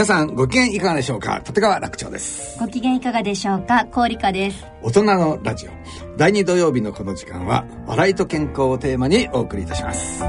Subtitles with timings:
[0.00, 1.42] 皆さんご機嫌いかがでしょうか？
[1.46, 2.58] 立川楽長です。
[2.58, 3.84] ご機嫌いかがでしょうか？
[3.84, 4.64] 氷香です。
[4.80, 5.70] 大人のラジオ。
[6.16, 10.20] 第2土曜日のこの時間は笑いと健康をテーマにお送りいたします。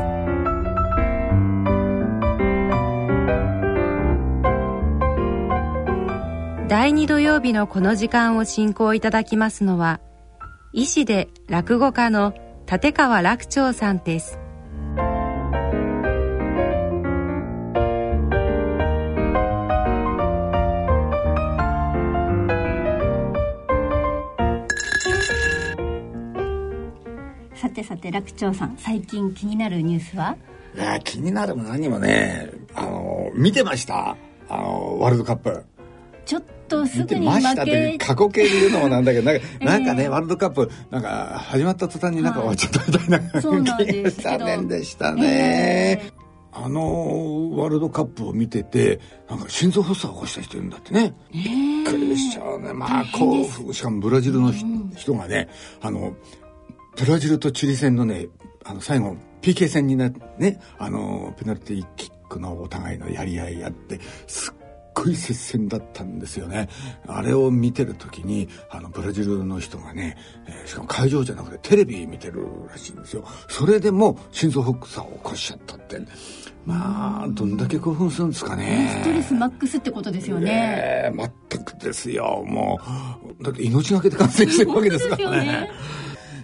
[6.68, 10.02] 第2土曜日のこの時間を進行いただきますのは
[10.74, 12.34] 医師で落語家の
[12.70, 14.38] 立川楽長さんです
[28.02, 30.36] さて楽長さん最近気になるニュースは？
[30.76, 34.18] いや気になるも何もねあの見てました。
[34.50, 35.64] あのワールドカップ。
[36.26, 39.66] ちょっとす見てぐにましたって過去形で言うのもなんだけどなんか, ええ。
[39.66, 41.10] なんかねワールドカップなんか
[41.46, 44.30] 始まった途端になんか終わっちゃったみたいな、そうなんですけど。
[44.40, 46.12] 残念でしたね、え
[46.54, 49.00] あのワールドカップを見てて
[49.30, 51.14] なんか心臓発作を起こした人いるんだってね。
[51.34, 52.74] びっくりしちゃうね。
[52.74, 54.66] まあ興奮しかもブラジルのひ
[54.98, 55.48] 人がね
[55.82, 56.14] あの
[56.98, 58.28] ブラジルとチリ戦のね
[58.64, 64.54] あの最後 PK 戦になってねあのペナルティーキックのお互いのやり合いやってすっ
[64.94, 66.70] ごい接戦だったんですよね。
[67.08, 73.26] あれを見てる時にあのブラジルの人がね、えーしかも会場じゃなくてテレビ見てるらしいんですよ。
[73.48, 76.00] それでも心臓発作を起こしちゃったって。
[76.66, 79.02] まあどんだけ興奮するんですかね。
[79.02, 81.12] ストレスマックスってことですよね。
[81.12, 82.80] ええ全くですよも
[83.40, 83.44] う。
[83.44, 85.72] だって命がけで感染してるわけですからね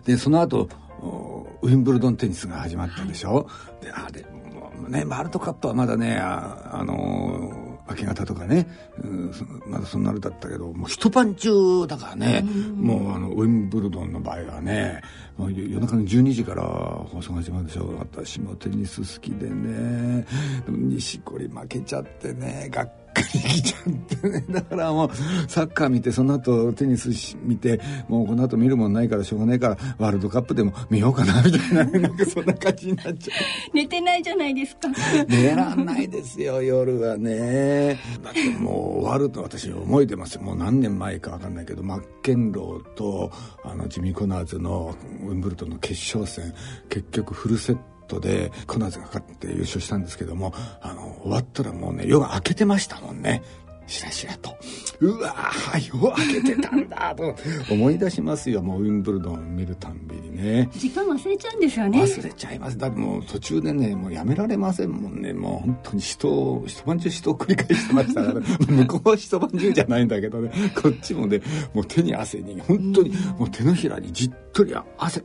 [0.08, 0.68] でその後
[1.00, 3.48] おウィンブルドンテニスが始まったでしょ、
[3.82, 8.68] であれもうねワールドカップはまだねああのー明け方とかね、
[9.02, 12.42] うん、そまだそんなのだったけどもう一晩中だからね、
[12.76, 15.02] もうあのウィンブルドンの場合はね
[15.40, 17.96] 夜中の12時から放送が始まるでしょ？
[17.98, 20.26] 私もテニス好きでね。
[20.66, 22.92] でも錦織負けちゃってねがっ
[23.22, 25.12] かりきちゃってねだからもう
[25.48, 27.10] サッカー見てその後テニス
[27.44, 33.38] 見てもうこの後見るもんないからしょうがないからワールドカップでも見ようかなみたいななんかそんな感じになっちゃう。
[33.74, 34.90] 寝てないじゃないですか
[35.28, 43.32] 寝らんないですよ夜はねだってもう終わると私覚えてますよもう何年前か分かんないけどマッケンローと
[43.64, 46.54] あのジミー・コナーズのウィンブルドンの決勝戦
[46.90, 53.44] 結局フルセットでコナーズが勝って優勝したんですけどもあの終わったらもうね夜が明けてましたもんね。
[53.88, 54.56] しらしらと。
[55.00, 57.36] うわー夜明けてたんだと
[57.72, 60.70] 思い出しますよもうウィンブルドン見るたんびにね。
[60.74, 62.02] 時間忘れちゃうんですよね。
[62.02, 62.78] 忘れちゃいます。
[62.78, 65.34] だってもう途中でねもうやめられませんもんね。
[65.34, 70.52] もう本当に人を一晩中人を繰り返してましたから、ね、 向こうは一晩中じゃないんだけどね。
[70.82, 71.42] こっちもね
[71.74, 75.24] もう手に汗に本当にもう手のひらにじっとり汗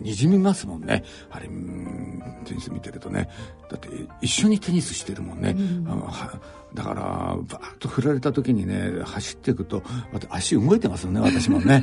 [0.00, 1.04] にじみますもんね。
[1.30, 3.28] あれうんテニス見てるとね。
[3.70, 3.88] だって
[4.20, 5.56] 一緒にテニスしてるもんね、
[5.86, 6.40] あのは
[6.74, 11.82] だからバーッと振られた時にね走っていくとまた足動いてますよね私もね。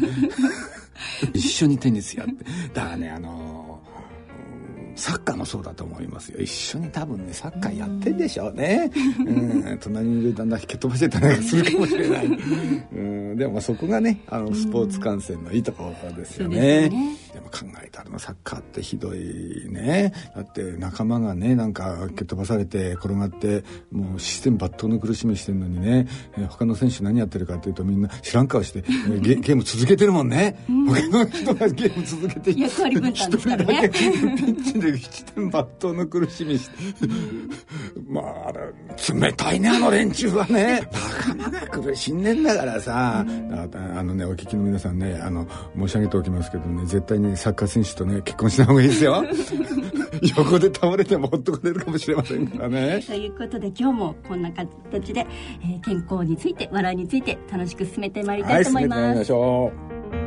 [1.33, 2.45] 一緒にテニスやって。
[2.73, 3.76] だからねあの
[4.97, 6.41] サッカーもそうだと思いますよ。
[6.41, 8.91] 一緒に多分ねサッカーやってんでしょうね。
[9.19, 9.77] うん。
[9.79, 12.25] 隣にいるだんだん引け飛ばしてたりするかもしれない。
[12.25, 12.31] う
[12.99, 13.37] ん。
[13.37, 16.89] でもまあそこがねあのスポーツ観戦のいいところですよね。
[17.33, 20.11] でも考えたらサッカーってひどいね。
[20.35, 33.91] だって仲間がねなんか蹴っ飛ばされて転がってもう視線抜刀の苦しみしてるのにね、えー他の選手何やってるかっていうとみんな知らん顔して、えーゲゲーム続けてるもんね、他の人がゲーム続けて役割分担ですからね。
[33.93, 36.77] 一人だけピッチで七点抜刀の苦しみして。
[38.07, 38.73] まああれ
[39.19, 40.88] 冷たいねあの連中はね。
[41.27, 45.47] 仲間が苦しんでんだからさ、あのねお聞きの皆さんねあの
[45.77, 49.23] 申し上げておきますけどね絶対にサッカー選手とね結婚しない方がいいですよ。
[50.38, 53.01] 横で倒れてもほっとかれるかもしれませんからね。
[53.06, 55.25] ということで今日もこんな形で、
[55.62, 58.95] えー健康について笑いについて楽しく進めてまいりたはいいと思いま。
[58.95, 59.71] 進めてまいりますしょ
[60.23, 60.26] う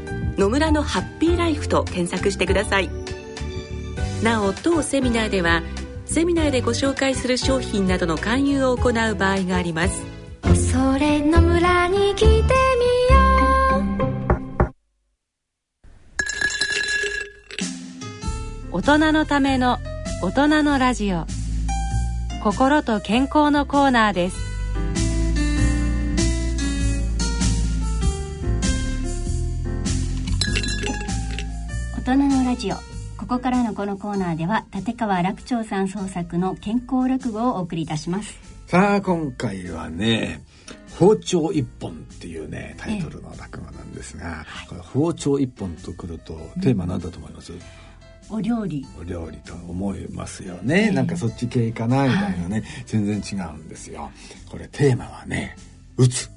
[0.37, 2.89] 野村のハッピーライフ」と検索してください。
[4.23, 5.63] なお当セミナーでは
[6.05, 10.03] セミナーでご紹介する商品などの勧誘を行う場合があります。
[10.71, 12.43] それの村に来てみよ
[18.71, 18.77] う。
[18.77, 19.79] 大人のための
[20.21, 21.25] 大人のラジオ。
[22.43, 24.50] 心と健康のコーナーです
[32.15, 32.75] 人のラジオ。
[33.17, 38.33] ここからのこのコーナーでは立川楽長さん創作の健康落語をお送りいたします。
[38.67, 40.41] さあ今回はね
[40.97, 47.53] 包丁一本っていうねタイトルの落語なんですが、これ包丁一本とくるとテーマなんだと思います、
[48.29, 48.85] お料理。
[48.99, 54.11] お料理と思いますよね、なんかそっち系かなみたいなね、全然違うんですよ。
[54.49, 55.55] これテーマはね
[55.97, 56.29] 「打つ」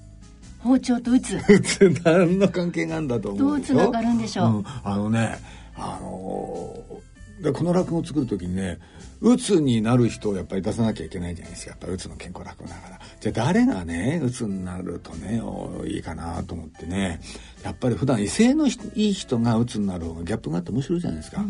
[0.61, 1.37] 包丁と打つ。
[1.37, 2.01] 打つ。
[2.05, 3.75] 何の関係があるんだと思どううでしょ？
[3.75, 4.65] つながるんでしょう、ん。
[4.83, 5.39] あのね
[5.77, 8.79] あのーでこの落語を作る時にね
[9.21, 11.73] うつになる人をやっぱり出さなきゃいけないじゃないですか。
[11.73, 13.01] やっぱりうつの健康落語だから。
[13.21, 17.21] じゃあ誰がねうつになるとねおいいかなと思ってね。
[17.65, 21.45] やっぱり普段威勢のいい人がうつになる方がギャップがあって面白いじゃないですか、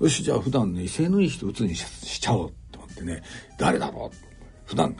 [0.00, 3.22] よしじゃあ普段ね威勢のいい人うつにししちゃおうと思ってね。
[3.58, 4.16] 誰だろう？
[4.66, 4.94] 普段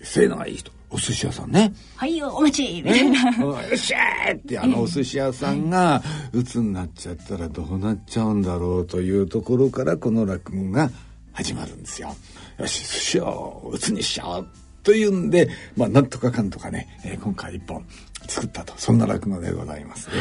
[0.00, 6.02] 威勢のいい人お寿司屋さんねはいよお待ちみたいなねよっしゃーってあのお寿司屋さんが
[6.32, 10.90] 鬱になっちゃったらどうなっちゃうんだろうというところからこの落語が
[11.32, 12.14] 始まるんですよ。
[12.58, 14.48] よし寿司を鬱にしちゃおう
[14.82, 17.84] というんでまあなんとかかんとかね、えー今回一本
[18.28, 20.14] 作ったとそんな落語でございますね。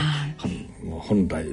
[1.02, 1.46] 本来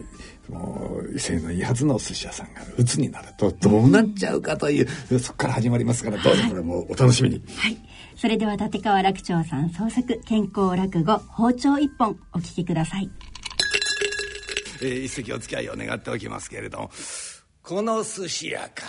[0.48, 7.42] もう威勢のいいはずのお寿司屋さんが鬱になるとどうなっちゃうかという、そこから始まりますからどうぞこれもお楽しみに。
[7.56, 7.76] はい
[8.20, 13.08] それでは立川楽長さん創作健康落語包丁一本お聞きください。
[14.82, 16.90] えー一席お付き合いを願っておきますけれども
[17.62, 18.84] この寿司屋か。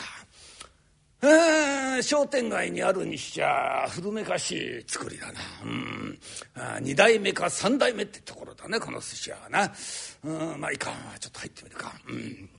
[1.22, 5.40] えー商店街にあるにしちゃ古めかしい作りだな。
[5.64, 6.20] うん。
[6.56, 9.72] あ二代目か三代目ってところだねこの寿司屋はな。
[10.24, 10.90] うんまあいいか。
[11.20, 11.94] ちょっと入ってみるか。
[12.08, 12.50] うん。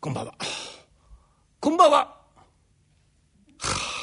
[0.00, 0.34] こんばんは。
[1.58, 2.20] こんばんは。
[3.62, 3.93] あ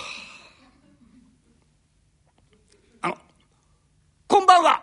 [4.31, 4.81] こんばんは。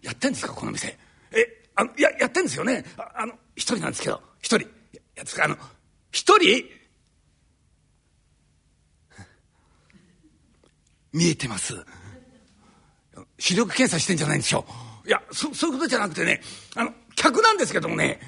[0.00, 0.96] やってんですかこの店。
[1.32, 2.84] えあのいややってんですよね。
[2.96, 4.22] ああの一人なんですけど。
[4.40, 4.68] 一人。
[4.92, 5.56] ややつかあの
[6.12, 6.66] 一人？
[11.12, 11.74] 見えてます。
[13.40, 14.64] 視力検査してんじゃないんですよ
[15.06, 16.40] いやそそういうことじゃなくてね
[16.76, 18.20] あの客なんですけどもね、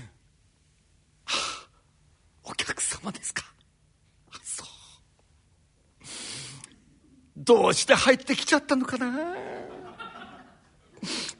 [1.25, 1.67] は
[2.45, 3.45] あお客様ですか
[4.33, 4.65] あそ
[7.32, 9.35] うどうして入ってきちゃったのかな？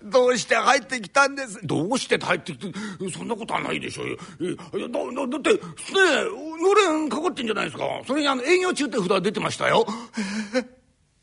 [0.03, 1.65] どうして入ってきたんです？
[1.65, 2.79] どうして入ってきて
[3.11, 4.57] そんなことはないでしょうよ。
[4.57, 4.79] だだ
[5.29, 5.59] だってね
[6.61, 7.85] のれんかかってんじゃないですか。
[8.05, 9.87] それにあの営業中って札出てましたよ。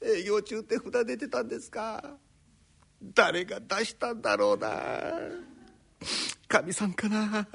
[0.02, 2.02] 営業中って札出てたんですか？
[3.14, 4.70] 誰が出したんだろうな？
[6.48, 7.48] かみさんかな？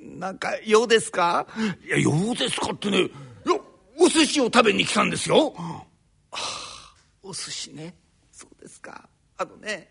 [0.00, 1.46] なんか用ですか？
[1.86, 3.10] いや用ですかってね
[4.08, 5.52] お寿司を食べに来たんですよ。
[5.54, 5.84] は
[6.32, 7.94] あお寿司ね。
[8.32, 9.06] そうですか。
[9.36, 9.90] あのね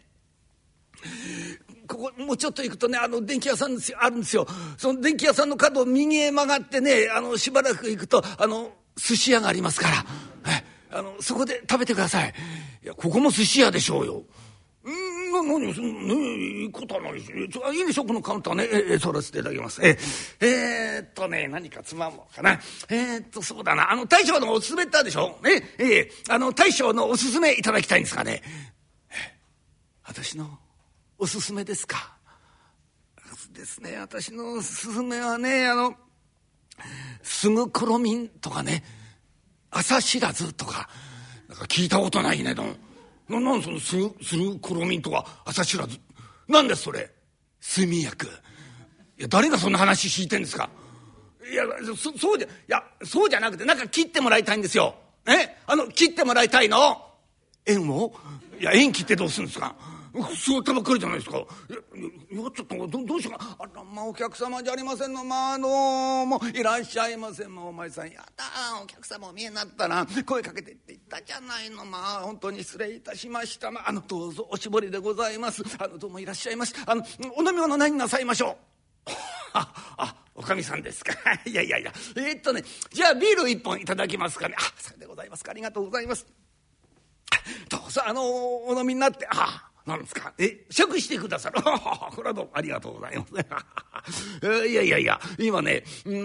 [1.87, 3.99] ここもうちょっと行くとねあの電気屋さんですよ。
[4.01, 4.47] あるんですよ。
[4.77, 10.05] その電気屋さんの角を右へ曲がってねあのしばらく行くとあの寿司屋がありますから。
[10.47, 12.33] えあのそこで食べてください。
[12.83, 14.23] いやここも寿司屋でしょうよ。
[15.43, 19.81] な何そんねいいことないしちょあいいでしょこのカウンターねええ取らせていただきます。
[19.83, 19.97] え
[20.41, 22.59] えーっとね何かつまもうかな。
[22.89, 23.91] えーっとそうだな。
[23.91, 25.39] あの大将のおすすめってあるでしょ？
[25.43, 28.41] ねええあの大将のおすすめいただきたいんですかね。
[30.03, 30.59] 私の
[31.17, 32.15] おすすめですか？
[33.53, 35.95] ですね私のおすすめはねあの
[37.23, 38.83] すぐころみんとかね
[39.71, 40.87] 朝知らずとか
[41.49, 42.75] なんか聞いたことないねどん。
[43.29, 45.99] ななんそのするするころみんとか朝知らず
[46.47, 47.11] なんですそれ？
[47.61, 48.27] 睡眠薬
[49.17, 50.69] いや誰がそんな話聞いてんですか？
[51.51, 51.63] いや
[51.95, 54.95] そそうじゃいやそうじゃなくてなんか切ってもらいたいんですよ。
[55.25, 55.57] え？
[55.65, 57.03] あの切ってもらいたいの？
[57.65, 58.13] 縁を？
[58.59, 59.75] いや縁切ってどうするんですか？
[60.35, 61.37] すごいばっかりじゃないですか。
[61.37, 61.45] いや、
[62.41, 63.57] いやちょっとどどうしようか。
[63.59, 65.23] あら、まあ、お客様じゃありませんの。
[65.23, 67.53] まあ、あのもういらっしゃいません。
[67.53, 68.45] まあ、お前さん、やだ、
[68.81, 71.85] お客様お見えになったら、声かけてって言ったじゃないの。
[71.85, 73.71] まあ、本当に失礼いたしました。
[73.71, 75.63] まあ、あの、どうぞおしぼりでございます。
[75.79, 76.73] あの、どうもいらっしゃいまし。
[76.85, 77.03] あの、
[77.35, 78.57] お飲み物何なさいましょ
[79.05, 79.11] う？
[79.53, 81.13] あ、あ、おかみさんですか。
[81.45, 81.91] いやいやいや。
[82.15, 84.55] えー、っとね、じゃあビール一本いただきますかね。
[84.57, 85.51] あ、それでございますか。
[85.51, 86.25] ありがとうございます。
[87.69, 90.33] どうぞ、あの、お飲みになって、あ、なんですか？
[90.37, 91.61] え酌してくださる。
[91.63, 93.25] これはどうもありがとうございま
[94.05, 94.45] す。
[94.67, 96.15] いやいやいや今ねう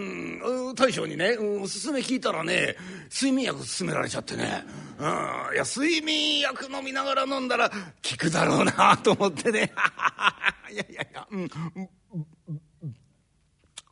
[0.71, 2.76] ん大将にねおすすめ聞いたらね
[3.12, 4.64] 睡眠薬勧められちゃってね。
[4.99, 5.07] うん
[5.54, 7.76] いや睡眠薬飲みながら飲んだら効
[8.19, 9.73] くだろうなと思ってね。
[10.71, 11.49] いやいやいやうん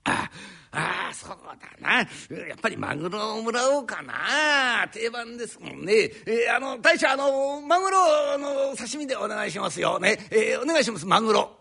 [0.04, 0.30] ああ
[0.72, 1.36] ああそう
[1.80, 1.98] だな。
[1.98, 2.04] や
[2.54, 4.86] っぱりマグロをもらおうかな。
[4.92, 5.94] 定番ですもんね。
[6.26, 10.28] えー、あの大将あのマグロの刺身でお願いしますよね。
[10.30, 11.06] えー、お願いします。
[11.06, 11.56] マグロ。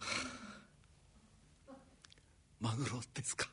[2.60, 3.48] マグロですか？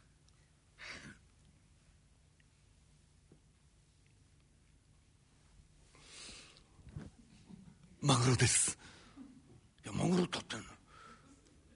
[8.01, 8.77] マグロです。
[9.83, 10.65] いやマグロ立ってんの。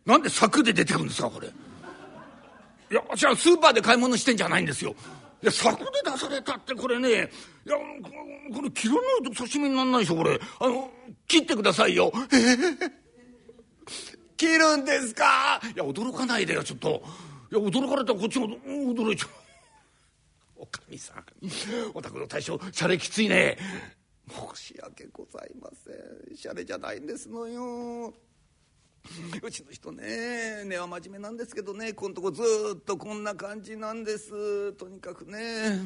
[0.05, 1.49] なんで柵で出てくるんですかこれ。
[2.91, 4.95] いや私はスーパーで買い物してんじゃないんですよ。
[5.41, 7.75] いや柵で出されたってこれねいや
[8.53, 8.99] これ切らな
[9.29, 10.39] いと刺身になんないでしょこれ。
[10.59, 10.89] あの
[11.27, 12.11] 切ってくださいよ。
[12.15, 12.91] えー、
[14.37, 15.59] 切るんですか？
[15.75, 17.03] いや驚かないでよちょっと。
[17.51, 19.29] いや驚かれたらこっちも驚いちゃう。
[20.63, 21.25] おかみさん。
[21.93, 23.57] お宅の大将シャレきついね。
[24.55, 25.91] 申し訳ございませ
[26.33, 26.37] ん。
[26.37, 28.13] シャレじゃないんですのよ。
[29.43, 32.41] うちの人ね根は真面目なんですけどねこのとこず
[32.75, 34.73] っとこんな感じなんです。
[34.73, 35.81] とにかくね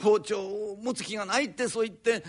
[0.00, 2.22] 包丁を持つ気がないってそう言って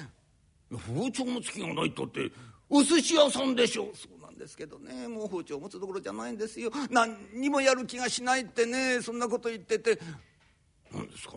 [0.87, 2.31] 包丁持つ気がないったって
[2.69, 3.91] お寿司屋さんでしょ。
[3.93, 6.71] そうなんですけどねもう包丁を持つところじゃないんですよ。
[6.89, 9.99] 何にもやる気がしないってねそんなこと言ってて。
[10.91, 11.33] 何ですか？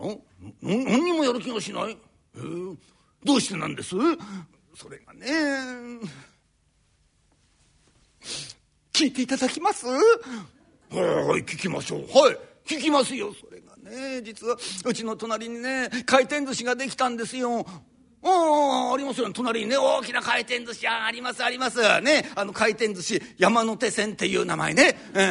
[0.63, 1.97] 何にもやる気がしない？
[2.35, 2.75] えー、
[3.23, 3.95] どうしてなんです？
[4.75, 5.99] それがね
[8.93, 9.87] 聞いていただきます？
[9.87, 12.01] はい聞きましょう。
[12.01, 13.33] はい聞きますよ。
[13.33, 17.65] それがね実はうちの隣にね回転寿司ができたんですよ
[18.25, 21.79] ああ、ありますよ、隣にね、大きな回転寿司屋あります、あります。
[22.01, 24.97] ね、あの回転寿司、山手線っていう名前ね。
[25.13, 25.21] えー、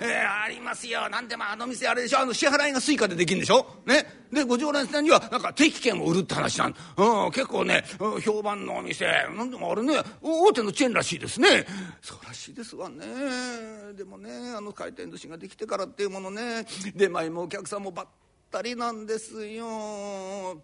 [0.00, 1.08] えー、ありますよ。
[1.10, 4.06] なんでもあの店あれでしょ、あの支払いが Suicaでできるんでしょね。
[4.32, 7.84] で、ご常連さんには、なんか定期券を売るって話なんうん、結構ね、
[8.24, 9.06] 評判のお店。
[9.36, 11.66] なんでもあれね、大手のチェーンらしいですね。
[12.00, 13.04] そうらしいですわね。
[13.94, 18.06] でもね、あの回転寿司ができてからっていうものね、出前もお客さんもばっ
[18.50, 20.62] たりなんですよ。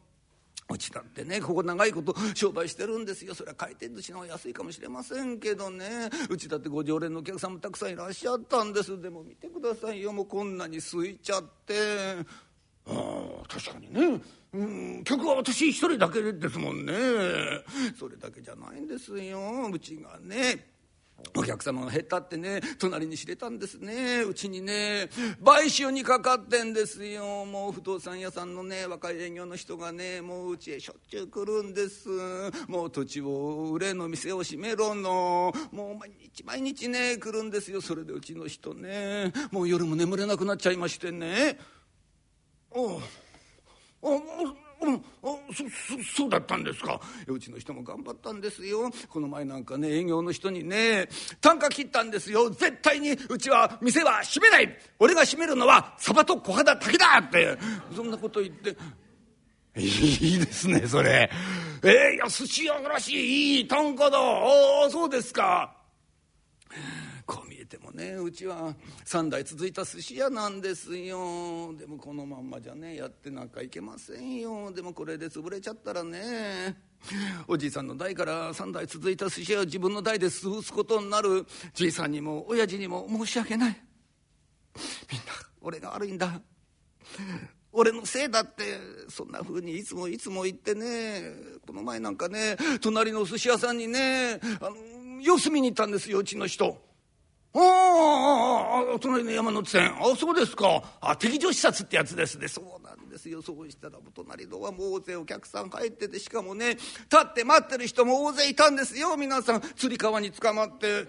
[0.70, 3.34] うちだってねここ長いこと商売してるんですよ。
[3.34, 6.10] それは回転寿司の方が安いかもしれませんけどね。
[6.30, 9.00] うちだってご常連のお客さんもたくさんいらっしゃったんです。
[9.00, 10.12] でも見てくださいよ。
[10.12, 11.74] もうこんなに空いちゃって。
[12.86, 14.20] ああ確かにね。
[14.54, 16.92] うん客は私一人だけですもんね。
[17.98, 19.70] それだけじゃないんですよ。
[19.72, 20.73] うちがね
[21.36, 24.22] お客様が減ったってね隣に知れたんですね。
[24.22, 25.08] うちにね
[25.44, 27.44] 買収にかかってんですよ。
[27.44, 32.08] もう不動産屋さんのね若い営業の人がねもううちへしょっちゅう来るんです。
[32.68, 35.52] もう土地を売れの店を閉めろの。
[35.72, 37.80] もう毎日毎日ね来るんですよ。
[37.80, 41.58] それでうちの人ねもう夜も眠れなくなっちゃいましてね。
[42.70, 43.00] おう。
[44.02, 44.22] おう
[44.82, 45.02] うん
[45.54, 45.64] そ
[46.04, 47.00] そそうだったんですか。
[47.26, 48.90] うちの人も頑張ったんですよ。
[49.08, 51.08] この前なんかね営業の人にね
[51.40, 52.50] 単価切ったんですよ。
[52.50, 54.78] 絶対にうちは店は閉めない。
[54.98, 57.18] 俺が閉めるのはサバと小肌だけだ。
[57.18, 57.56] って
[57.94, 58.76] そんなこと言って。
[59.76, 61.30] いいですねそれ。
[61.82, 64.18] えー、いや寿司屋らしいいい単価だ。
[64.18, 65.76] ああそうですか。
[67.26, 68.74] こう見えてもねうちは
[69.06, 71.74] 3代続いた寿司屋なんですよ。
[71.74, 74.70] でもこのまんまじゃねやってなんかいけませんよ。
[74.72, 76.76] でもこれで潰れちゃったらね
[77.48, 81.46] おじいさんの代から3代続いた寿司屋を自分の代で潰すことになる。
[81.72, 83.82] じいさんにも親父にも申し訳ない。
[85.10, 85.26] みんな
[85.62, 86.42] 俺が悪いんだ。
[87.72, 88.78] 俺のせいだって。
[89.08, 91.22] そんな風にいつもいつも言ってね
[91.66, 94.76] この前なんかね隣の寿司屋さんにねあの
[95.22, 96.78] 様子見に行ったんですようちの人。
[97.56, 100.82] ああ隣の山手線あそうですか。
[101.00, 102.48] あ敵情視察ってやつですね。
[102.48, 103.42] そうなんですよ。
[103.42, 106.84] そうしたら隣のはもう大勢お客さん帰っててしかもね立
[107.16, 109.16] って待ってる人も大勢いたんですよ。
[109.16, 111.06] 皆さんつり革に捕まって。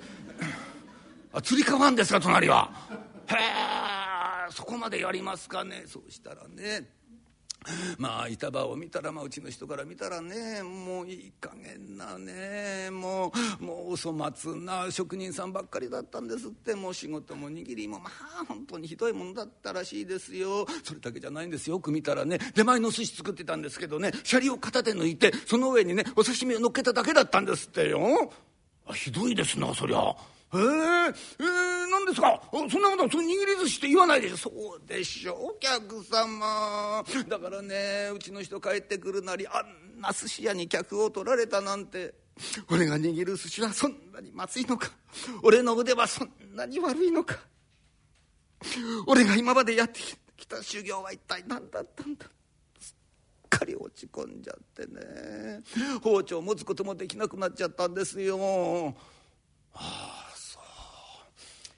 [1.33, 2.69] あつり革んですか隣は。
[3.27, 5.83] へえそこまでやりますかね。
[5.87, 6.94] そうしたらね
[7.97, 16.75] まあ板場を見たら、まあ、うちの人から見たらねもういい加減なねもうもうお粗末な職人さんばっかりだったんですって。
[16.75, 20.67] もう仕事も握りもまあ本当にひどいものだったらしいですよ。
[20.83, 21.79] それだけじゃないんですよ。
[21.79, 28.31] く見たらね出前の寿司作ってたんですけどねシャリを片手抜いてその上にねお刺身を乗っけただけだったんですってよ。
[28.93, 30.15] ひどいですなそりゃ。
[30.53, 31.74] えー、えー、
[32.05, 32.41] ですか？
[32.51, 34.37] そんなことその握り寿司って言わないでしょ。
[34.37, 37.03] そうでしょお客様。
[37.27, 42.13] だからねうちの人帰ってくるなりあんな寿司屋に客を取られたなんて。
[42.69, 44.91] 俺が握る寿司はそんなにまずいのか？
[45.41, 47.39] 俺の腕はそんなに悪いのか？
[49.07, 50.01] 俺が今までやって
[50.35, 52.25] きた修行は一体何だったんだ？
[52.79, 52.93] す
[53.45, 55.61] っかり落ち込んじゃってね。
[56.01, 58.93] 包丁持つこともできなくなっちゃったんですよ。
[59.73, 59.79] あ
[60.21, 60.24] あ。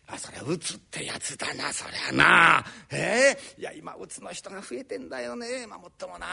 [0.09, 2.65] あそれ打つってやつだなそりゃな。
[2.89, 6.25] ええー、いや今打つの人が増えてんだよねまあもっともな。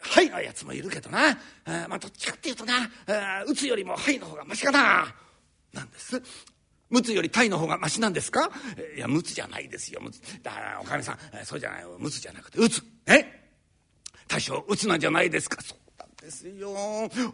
[0.00, 1.30] はいのやつもいるけどな。
[1.30, 2.88] あまあどっちかっていうとな
[3.46, 5.14] 打つよりもはいの方がマシかな。
[5.74, 6.22] なんです。
[6.88, 8.50] ムツよりタイの方がマシなんですか？
[8.96, 12.82] いやムツじゃないですよムツだからおかみさんそうじゃないムツじゃなくて打つ。
[13.06, 13.40] え？
[14.28, 15.60] 大将打つなんじゃないですか？
[15.60, 15.78] そう
[16.22, 16.72] ですよ。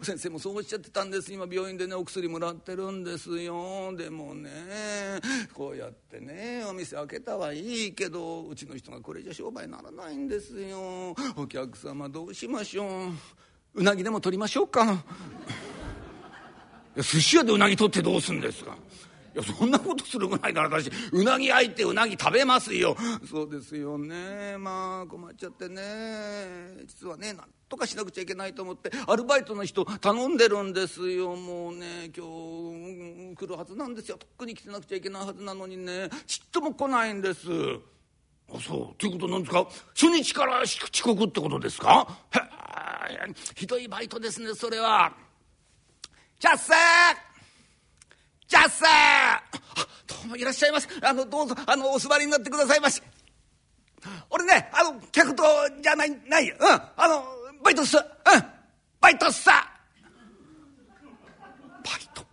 [0.01, 1.31] 先生もそうおっしゃってたんです。
[1.31, 3.95] 今病院でねお薬もらってるんですよ。
[3.95, 4.49] でもね
[5.53, 11.15] こうやってねお店開けたはいいけどうちの人がこれじゃ商売ならないんですよ。
[11.37, 13.11] お客様どうしましょう。
[13.75, 15.03] うなぎでも取りましょうか。
[16.95, 18.75] 寿司屋でうなぎ取ってどうすんですか。
[19.39, 22.95] やそんなことするぐらいなら私うなぎ焼いてうなぎ食べますよ。
[23.29, 24.57] そうですよね。
[24.57, 25.81] まあ困っちゃってね。
[26.85, 31.35] 実はねなんとかしなくちゃいけないと思ってアルバイトの人頼んでるんですよ。
[31.35, 34.17] もうね今日来るはずなんですよ。
[34.17, 36.09] とっくに来てなくちゃいけないはずなのにね。
[36.25, 37.47] ちっとも来ないんです。
[38.51, 38.95] あそう。
[38.97, 39.67] ということなんですか？
[39.93, 42.07] 初日から遅刻ってことですか？
[42.33, 42.39] へ
[43.55, 45.13] ひどいバイトですねそれは。
[46.39, 46.73] じゃっせ
[48.49, 49.43] じゃっせあ
[50.07, 50.87] どうもいらっしゃいます。
[51.03, 52.99] あのどうぞあのお座りになってくださいまし。
[54.31, 55.43] 俺ねあの客と
[55.83, 56.57] じゃないないうん。
[56.65, 57.23] あの
[57.63, 57.95] バイトっす。
[57.95, 58.03] うん。
[58.99, 59.51] バイトっさ
[61.83, 62.25] バイト。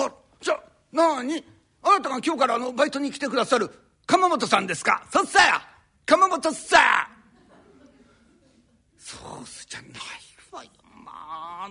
[0.00, 0.60] はじゃ
[0.92, 1.44] なに？
[1.82, 3.68] あなたが今日からあのバイトに来てくださる
[4.06, 5.04] 鎌本さんですか？
[5.12, 5.40] そっさ
[6.06, 7.08] 鎌本さ
[8.96, 9.90] そうすじゃない
[10.52, 10.70] わよ
[11.04, 11.68] まあ。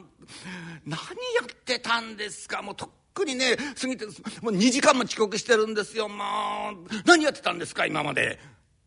[0.85, 1.05] 何や
[1.43, 2.61] ってたんですか？
[2.61, 4.15] もうとっくにね過ぎてもう
[4.53, 6.07] 2時間も遅刻してるんですよ。
[6.09, 6.25] ま
[6.69, 6.73] あ
[7.05, 8.39] 何やってたんですか今まで。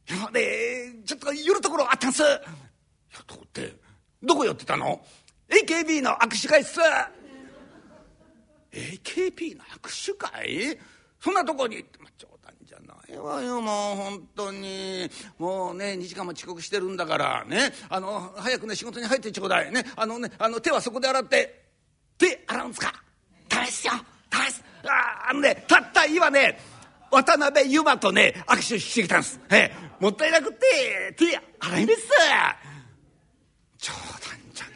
[0.09, 2.23] 今までちょっと寄るところあったんす。
[2.23, 2.31] いや
[3.27, 3.75] どうって
[4.23, 5.05] どこ寄ってたの
[5.49, 6.81] ?AKB の握手会っす。
[8.73, 10.79] AKB の握手会？
[11.21, 15.11] そんなとこに、ま冗談じゃないわよもう本当に。
[15.39, 17.73] もうね2時間も遅刻してるんだからね。
[17.89, 19.73] あの早くね仕事に入ってちょうだい。
[19.73, 19.85] ね。
[19.97, 21.65] あのねあの手はそこで洗って。
[22.19, 22.93] 手洗うんですか？
[23.49, 23.93] ダメっすよ。
[24.87, 26.59] ああのねたった今ね
[27.11, 32.09] 渡辺由真とね握手してきたんです、ええ、もったいなくって手洗いです。
[33.79, 34.67] 冗談じゃ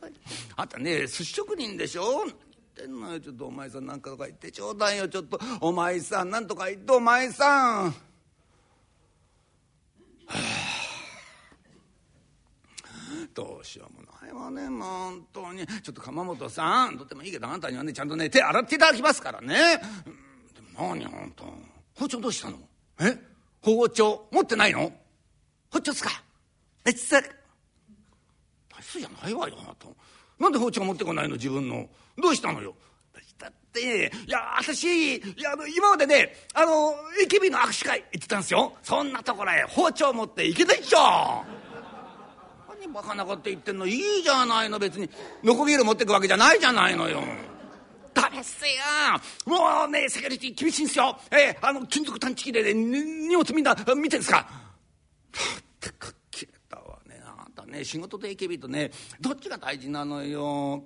[0.00, 0.12] ない。
[0.56, 2.24] あんたね寿司職人でしょ。
[2.24, 2.34] 言っ
[2.74, 3.20] てんのよ。
[3.20, 4.50] ちょっとお前さんなんかとか言って。
[4.50, 5.08] ちょうだいよ。
[5.08, 7.90] ちょっとお前さんなんとか言ってお前さん。
[7.90, 7.92] は
[10.28, 10.61] あ。
[13.34, 15.66] どうしようもないわねもう本当に。
[15.66, 21.44] ちょっと鎌本さんとってもいいけどあんたにはねちゃんとね手洗っていただきますからね、うん、でも何本当。
[21.94, 22.58] 包丁どうしたの？
[23.00, 23.18] え？
[23.60, 24.92] 包丁持ってないの？
[25.70, 26.10] 包丁っすか？
[26.84, 27.22] えっつ大
[29.00, 29.86] じゃないわよあなた。
[30.38, 31.36] なんで包丁持ってこないの？
[31.36, 31.88] 自分の。
[32.20, 32.74] どうしたのよ？
[33.38, 36.94] だっていや私いや今までねあの
[37.26, 38.74] AKB の握手会行ってたんですよ。
[38.82, 41.44] そんなところへ包丁持って行けないっしょ。
[42.82, 45.08] 何バカなこと言ってんのいいじゃないの別に。
[45.44, 47.20] ノコギリ持ってくわけじゃないじゃないのよ。
[48.12, 48.70] ダメっすよ。
[49.46, 51.16] もうねセキュリティ厳しいんですよ。
[51.30, 54.48] えー、あの金属探知機でね荷物みんな見てんですか。
[55.30, 57.22] ってくっきれたわね。
[57.24, 58.90] あなたね仕事と AKB とね
[59.20, 60.82] どっちが大事なのよ。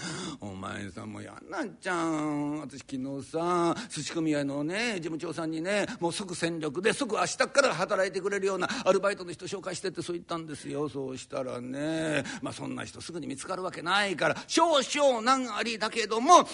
[0.40, 2.60] お前さんもやんなんちゃん。
[2.60, 10.88] 私昨日さ寿司組合のね事務長さんにねもう即戦力で即明日から働いてくれるようなアルバイトの人紹介してってそう言ったんですよ。
[10.88, 16.46] そうしたらねまあそんな人すぐに見つかるわけないから少々難ありだけども我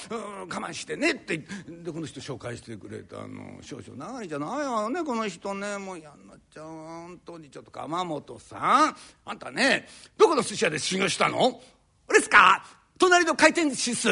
[0.47, 3.59] 慢してねってでこの人紹介してくれたの。
[3.63, 5.79] 少々難ありじゃないわよねこの人ね。
[5.79, 6.67] もうやんなっちゃう。
[6.67, 8.57] 本当にちょっと鎌本さ
[8.91, 8.97] ん。
[9.25, 11.61] あんたねどこの寿司屋で修行したの？
[12.09, 12.65] ですか。
[12.99, 14.09] 隣の回転寿司っす。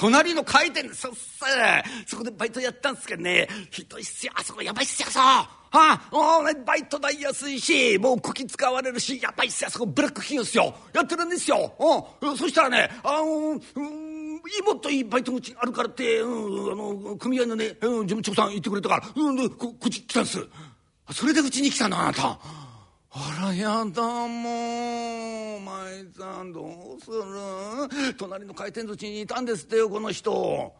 [0.00, 1.46] 隣の回転そっさ
[2.06, 3.46] そこでバイトやったんですけどね。
[3.70, 4.32] ひどいっすよ。
[4.34, 9.68] あそこやばいっすよさああもうねバイト代安いしもうこき使われるしやばいっすよ。
[9.68, 10.74] あそこブラック企業っすよ。
[10.94, 11.74] やってるんですよ。
[12.20, 20.46] うんそしたらねあのうんいいもっといいバイト口あるからって、うん、あの組合のね、うん、事務長さん言ってくれたから、うん、でここっち来たんです
[21.12, 22.69] それでうちに来たのあなた。
[23.12, 25.60] あらやだもう。
[25.60, 28.14] 舞さんどうする？
[28.16, 30.72] 隣の回転寿司にいたんですってよこの人。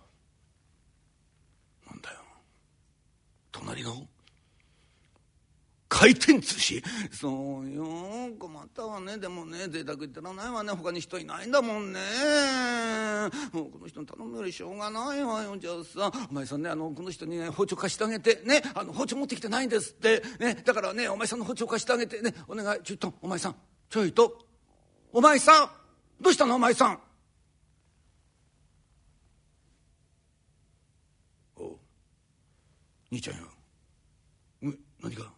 [1.88, 2.18] なんだよ。
[3.52, 4.06] 隣の？
[5.92, 6.82] 回転寿司？
[7.10, 7.84] そうよ
[8.38, 9.18] 困ったわね。
[9.18, 10.72] でもね贅沢言ってらないわね。
[10.72, 11.98] 他に人いないんだもんね。
[13.52, 16.12] もうこの人に頼むよりしょうがないわよじゃあさ。
[16.30, 18.40] お前さんねあのこの人にね包丁貸してあげて。
[18.46, 20.22] ねあの包丁持ってきてないんですって。
[20.38, 22.22] ねだからねお前さんの包丁貸してあげて。
[22.22, 23.56] ねお願いちょっとお前さん。
[23.88, 24.38] ちょいと。
[25.12, 25.70] お前さん
[26.22, 27.00] どうしたのお前さん？
[31.56, 31.76] お
[33.10, 33.42] 兄ちゃんよ。
[35.02, 35.32] 何か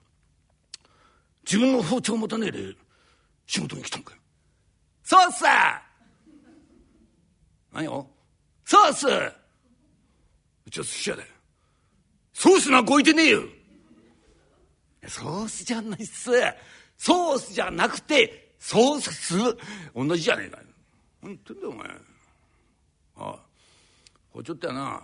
[1.53, 2.75] 自分の包丁持たねえで
[3.47, 4.21] 仕事に来たんかよ。
[5.03, 5.45] そうっす
[7.75, 8.07] 何よ？
[8.65, 11.29] そうっすうちは寿司屋だよ。
[12.33, 13.43] ソースなんか置いてねえよ
[15.07, 16.31] ソースじゃないっす。
[16.97, 19.35] ソースじゃなくて、ソース、
[19.95, 20.65] 同じじゃねえかよ。
[21.23, 21.89] 何言ってんだよ、お前。
[21.89, 21.93] あ
[23.17, 23.39] あ、
[24.31, 25.03] 包丁ってな、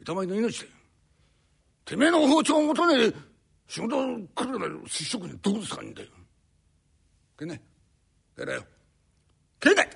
[0.00, 0.70] 板前の命だよ。
[1.84, 3.16] てめえの包丁を持たねえで、
[3.72, 6.08] 仕事来るなら寿司職人どこですかいいんだよ。
[7.38, 7.58] けね
[8.36, 8.64] けだよ。
[9.58, 9.88] けない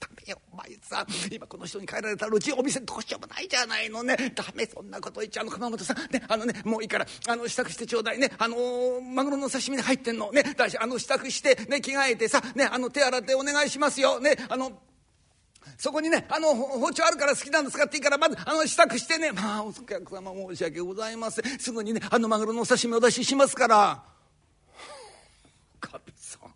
[0.00, 4.16] ダメよお前さ今この人に帰られたらうちお店どうしようもないじゃないのね。
[4.34, 5.98] ダメそんなこと言っちゃうの鎌本さん。
[6.12, 8.28] ねあのねもういいからあの支度してちょうだいね。
[8.38, 10.32] あのー、マグロの刺身に入ってんの。
[10.32, 14.18] ねだしあの支度してね着替えてさねあの手洗ってお願いしますよ。
[14.18, 14.72] ねあの
[15.78, 21.58] そこにね、あの、包丁あるから好きなんですかっていいから、まず、あの、支度してね、まあ、お客様申し訳ございません。
[21.58, 24.02] すぐにね、あの、マグロのお刺身お出ししますから。
[25.80, 26.50] かみさん、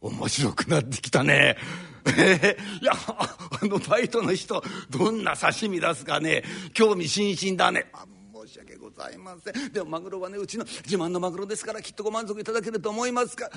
[0.00, 1.56] 面白くなってきたね。
[2.06, 7.86] えー、いや、あのバイトの人、どんな刺身出すかね、興味津々だね。
[8.54, 9.72] し訳ございません。
[9.72, 13.50] でもマグロはねうちの自慢のマグロですからきっとご満足いただけると思いますが。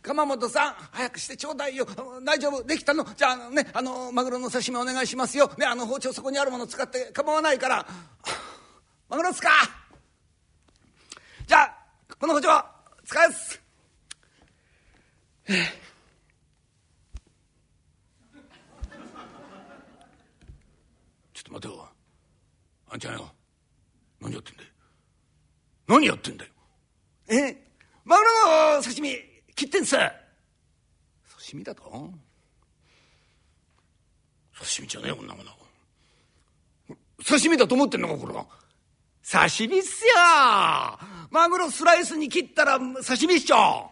[0.00, 1.86] 鎌本さん早くしてちょうだいよ。
[2.24, 2.64] 大丈夫？
[2.64, 3.04] できたの？
[3.14, 5.50] じゃあねあのマグロの刺身お願いしますよ。
[5.58, 7.86] ねあの包丁そこにあるもの使って構わないから。
[9.10, 9.50] マグロっすか？
[11.46, 11.76] じゃあ
[12.18, 12.64] この包丁
[13.04, 13.60] 使います。
[21.34, 21.88] ちょっと待てよ。
[22.90, 23.30] あんちゃんよ。
[24.20, 24.68] 何やってんだよ？
[25.86, 26.50] 何やってんだよ？
[27.28, 27.56] え
[28.04, 29.16] マグロの刺身
[29.54, 30.12] 切ってんさ
[31.46, 31.82] 刺身だと？
[31.82, 32.10] 刺
[34.80, 35.54] 身じゃねえ女もな
[37.24, 38.46] 刺身だと思ってんのかこれは？
[39.30, 40.10] 刺身っすよ。
[41.30, 43.90] マグロスライスに切ったら刺身っしょ。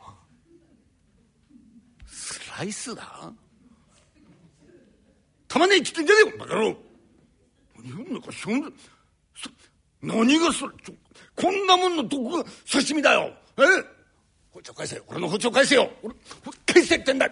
[2.07, 3.33] スライスだ？
[5.47, 6.77] 玉ねぎ切ってんじゃねえよバカ野郎。
[7.77, 8.71] 何言うのかそんな
[10.07, 10.73] 何がそれ
[11.35, 13.33] こんなもんのどこが刺身だよ。
[13.59, 13.63] え？
[14.53, 15.91] 包丁返せ俺の包丁返せよ。
[16.03, 16.15] 俺
[16.65, 17.29] 返せってんだ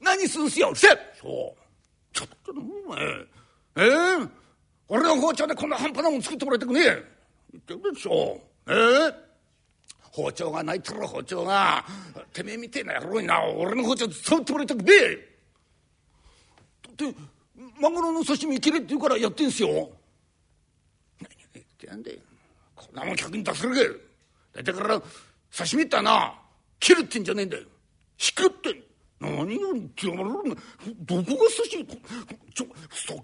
[0.00, 0.74] 何すんすよ。
[0.74, 0.88] せ。
[1.20, 1.62] そう。
[2.12, 3.02] ちょっとお前。
[3.76, 3.80] え？
[3.80, 4.28] ー、
[4.88, 6.84] 俺の包丁でこんな半端なもん作ってもらいたくねえ。
[7.52, 8.40] 言ってるでしょ。
[8.66, 8.72] え？
[8.72, 9.14] ー、
[10.10, 11.84] 包丁がないったら包丁が。
[12.32, 13.42] てめえみてえな野郎にな。
[13.44, 15.28] 俺の包丁で触ってもらいたくねえ。
[16.98, 17.18] だって
[17.80, 19.90] マグロの刺身切れって言うからやってんすよ。
[21.84, 22.18] ってやんで
[22.74, 23.74] こんなもん客に出せる
[24.54, 25.02] け大体から
[25.56, 26.34] 刺身ってな
[26.80, 27.62] 切るってんじゃねえんだよ。
[28.18, 28.82] 引くって
[29.20, 29.32] 何
[29.64, 30.42] を言ってやるの？
[30.42, 31.86] どこが刺身？
[32.52, 33.14] ちょそ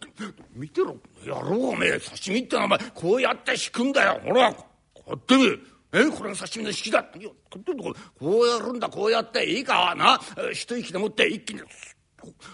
[0.55, 0.97] 見てろ。
[1.25, 2.01] やろうおめえ。
[2.01, 4.21] 刺身ってのはお前こうやって引くんだよ。
[4.25, 5.45] ほらこうやってみ。
[5.93, 7.01] えこれが刺身の引きだ。
[7.01, 9.45] ってこうやるんだこうやって。
[9.45, 10.21] いいかな。
[10.53, 11.61] 一息でもって一気に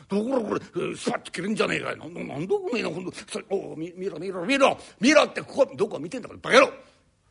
[0.09, 0.61] ところこれ
[0.97, 4.79] スパッと切るんじゃねえかよななんだおめえな今度それお見ろ見ろ見ろ。
[5.01, 6.73] 見ろってここどこ見てんだからバカ野郎。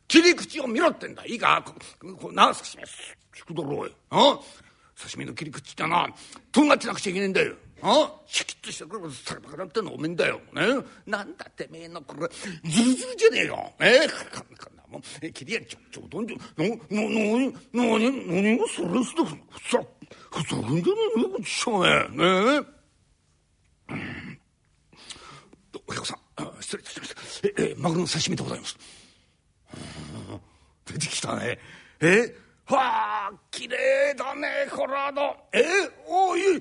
[0.08, 1.24] 切り口を見ろってんだ。
[1.26, 1.64] いいか？
[2.18, 2.82] こうな刺身
[3.38, 4.38] 引くだろうよあ？
[4.98, 6.08] 刺身の切り口ってな
[6.52, 7.54] とんがってなくちゃいけねえんだよ。
[7.82, 8.14] あ？
[8.26, 10.62] シャキッとしてくるさバカなってんのおめえんだよ、ね、
[11.06, 12.28] なんだてめえのこれ
[12.70, 13.72] ズルズルじゃねえよ。
[13.80, 14.04] え？
[14.04, 19.36] えこんなもん切りやちょちょどんじょななな何何がそれすとさ
[20.30, 21.88] ふざけんじゃねえのこっちしょうね
[23.88, 23.92] え。
[25.88, 26.18] お客さん
[26.60, 28.76] 失礼いたしましたええマグロの刺身でございます
[30.86, 31.58] 出てきたね
[32.00, 32.34] え
[32.66, 35.62] はあ綺麗だねこれはのえ
[36.08, 36.58] おいいやいや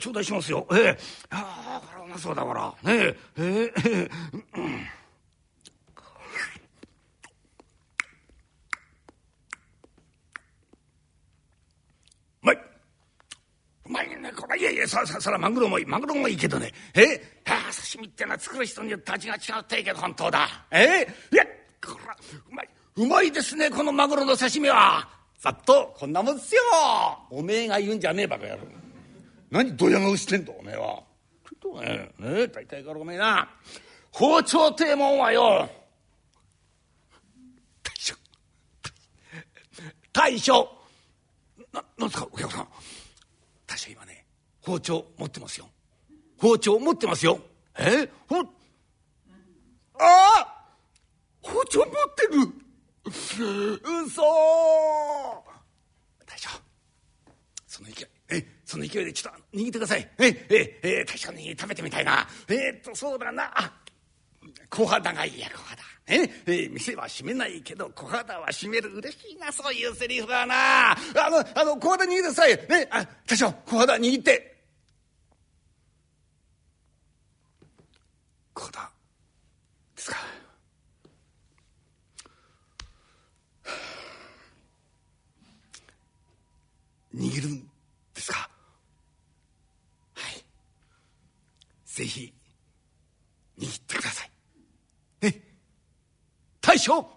[0.00, 0.98] 頂戴しますよええ
[1.30, 4.10] ああこれおまそうだからねえええ
[4.56, 4.68] うんう
[12.42, 12.56] まい
[13.83, 16.72] うまいねこれいやいやそそそらマグロもいいマグロもいいけどね。
[16.94, 17.02] え？
[17.46, 20.66] はあ刺身ってのは作る人によって味が違うっていいけど本当だ。
[20.70, 21.06] え？
[21.32, 21.44] いや
[21.84, 25.08] こらうまいうまいですねこのマグロの刺身は。
[25.38, 26.62] さっとこんなもんっすよ。
[27.30, 28.62] おめえが言うんじゃねえばかやる
[29.50, 31.02] 何ドヤ顔してんだおめえは。
[31.46, 32.10] ちょっとね。
[32.18, 33.48] ねえ大体からおめえな。
[34.10, 35.68] 包丁ってえもんはよ。
[37.82, 38.14] 大将。
[40.12, 40.68] 大将。
[41.72, 42.68] ななんですかお客さん。
[43.74, 44.24] 大将今ね
[44.60, 45.68] 包丁持ってますよ。
[46.38, 47.40] 包丁持ってますよ。
[47.76, 48.08] え？
[48.28, 48.46] ほあ？
[49.98, 50.64] あ
[51.42, 53.10] 包丁持ってる？
[54.06, 54.22] 嘘。
[56.24, 56.50] 大将
[57.66, 58.46] その勢いえ？
[58.64, 60.08] その勢いでちょっと握ってください。
[60.18, 60.46] え？
[60.48, 60.80] え？
[60.84, 62.28] え大将に食べてみたいな。
[62.48, 63.50] えー、っとそうだな。
[63.58, 63.72] あ
[64.70, 65.82] 小肌がいいや小肌。
[66.06, 68.90] え店は閉めないけど小肌は閉める。
[68.96, 70.92] 嬉しいなそういうセリフはな。
[70.92, 70.96] あ
[71.30, 74.54] のあの小肌握ってさいねあ大将小肌握って。
[78.52, 78.90] 小肌
[79.96, 80.16] ですか。
[87.14, 87.60] 握るん
[88.12, 88.50] ですか。
[90.14, 90.44] はい。
[91.86, 92.34] ぜひ
[93.58, 94.33] 握ってください。
[96.74, 97.08] 大将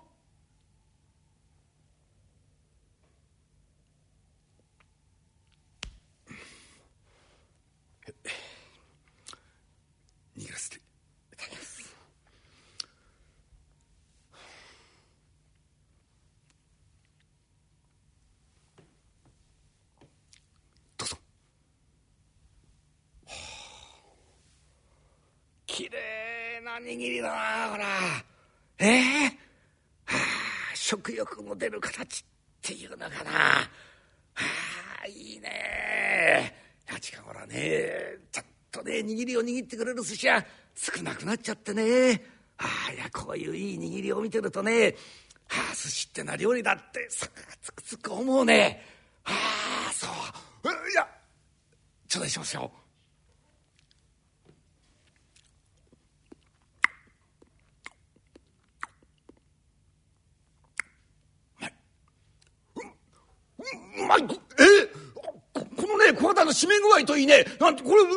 [10.37, 10.77] 握らせて。
[25.67, 27.85] いな握りだなほら。
[28.79, 29.36] ええはあ
[31.07, 32.23] 食欲も出る形っ
[32.61, 33.31] ていうのかな。
[33.31, 33.69] は
[35.05, 36.53] あいいね。
[36.99, 42.21] 近頃はねちょっとね握りを握ってくれる寿司屋少なくなっちゃってね。
[42.57, 44.95] ああいやこういういい握りを見てるとね
[45.47, 47.27] はあ寿司ってのは料理だってさ
[47.61, 48.83] つくつく思うね。
[49.23, 49.33] は
[49.89, 50.09] あそう。
[50.91, 51.07] いや
[52.09, 52.69] 頂戴しますよ
[63.99, 64.25] うまいえ
[65.53, 67.45] ここのね小肌の締め具合といいね。
[67.59, 68.07] なんてこれう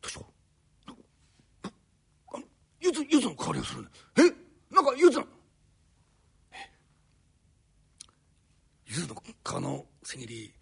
[0.00, 0.26] どうしよ
[0.88, 0.92] う
[2.34, 2.38] あ
[2.80, 3.88] ゆずゆずの香りがするね。
[4.16, 4.22] え？
[4.74, 5.26] なんかゆずの。
[8.86, 10.54] ゆずの皮の千切り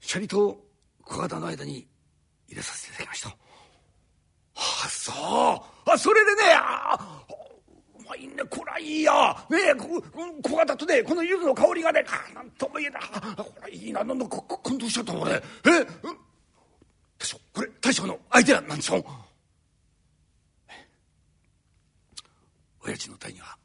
[0.00, 0.62] シャリと
[1.02, 1.88] 小肌の間に
[2.46, 3.28] 入れさせていただきました。
[4.56, 5.90] あそう。
[5.90, 7.24] あそれでねあ
[8.10, 9.12] まいねこらいいや
[9.48, 10.02] ねえこ
[10.42, 15.38] 小型とねこの柚子の香りがねあなんともいいなあこれいいななんだか感動しちゃった俺え
[16.02, 16.18] うん。
[17.18, 19.04] 大将これ大将のアイデアなんでしょ？
[22.82, 23.56] 親父の代には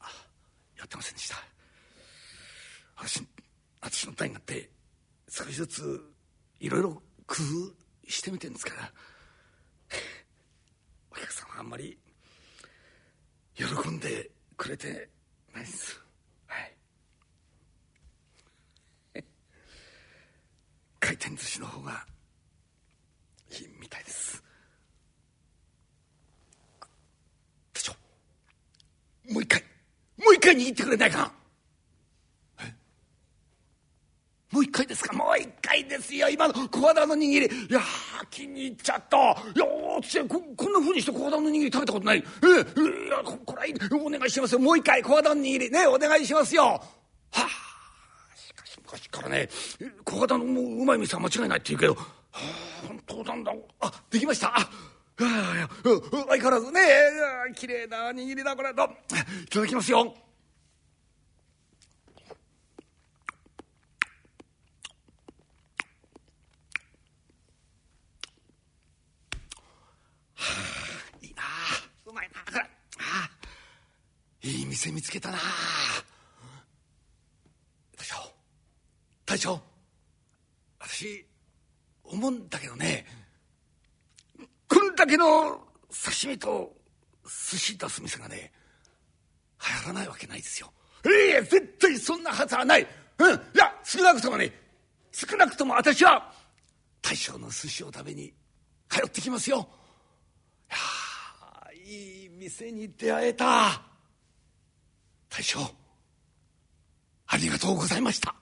[0.78, 1.38] やってませんでした。
[2.98, 3.26] 私
[3.82, 4.70] 私の代になって
[5.30, 6.14] 少しずつ
[6.60, 7.36] いろいろ工
[8.06, 8.92] 夫してみてるんですから。
[11.12, 11.98] お客さんはあんまり
[13.56, 15.10] 喜んでくれて
[15.54, 16.00] ないです
[16.48, 16.76] はい。
[21.00, 22.06] 回転寿司の方が
[23.52, 24.42] いいみたいです。
[27.74, 27.94] 部長
[29.30, 29.64] もう一回。
[30.18, 31.34] もう一回握ってくれないか
[34.52, 35.12] もう一回ですか？
[35.14, 36.30] もう一回ですよ。
[36.30, 37.18] 今の小肌の握
[37.50, 37.68] り。
[37.68, 37.82] いや
[38.36, 39.18] 気に入っちゃった。
[39.18, 39.66] いや
[39.98, 42.18] 私ここんなふうにして小肌の握り食べたことない。
[42.18, 42.26] ええ
[43.08, 44.60] いやここれお願いしますよ。
[44.60, 45.72] もう一回小肌の握り。
[45.72, 46.64] ねお願いしますよ。
[46.64, 46.82] は
[47.32, 47.48] あ。
[48.36, 49.48] しかし昔からね
[50.04, 51.96] 小肌のもううまい店は間違いないって言うけど。
[51.96, 52.02] は
[52.34, 53.54] あ本当なんだ。
[53.80, 54.48] あできました。
[54.50, 54.70] あ
[55.22, 55.24] あ
[55.56, 55.70] いや
[56.28, 56.82] 相変わらずね
[57.56, 58.74] 綺麗な握りだこれ。
[58.74, 60.14] といただきますよ
[71.22, 71.44] いいな
[72.06, 73.30] うまいなこれあ
[74.46, 75.40] いい店見つけたな。
[77.98, 78.16] 大将
[79.26, 79.60] 大将
[80.80, 81.26] 私
[82.04, 83.08] 思うんだけどね。
[84.68, 86.72] こんだけの刺身と
[87.24, 88.52] 寿司出す店がね
[89.60, 90.72] 流行らないわけないですよ。
[91.04, 92.88] いや絶対そんなはずはない。
[93.18, 94.52] うんいや少なくともね
[95.12, 96.32] 少なくとも私は
[97.02, 98.32] 大将の寿司を食べに
[98.90, 99.68] 通ってきますよ。
[100.70, 103.95] いやいい店に出会えた。
[105.36, 105.60] 大将
[107.28, 108.34] ありがとうございました。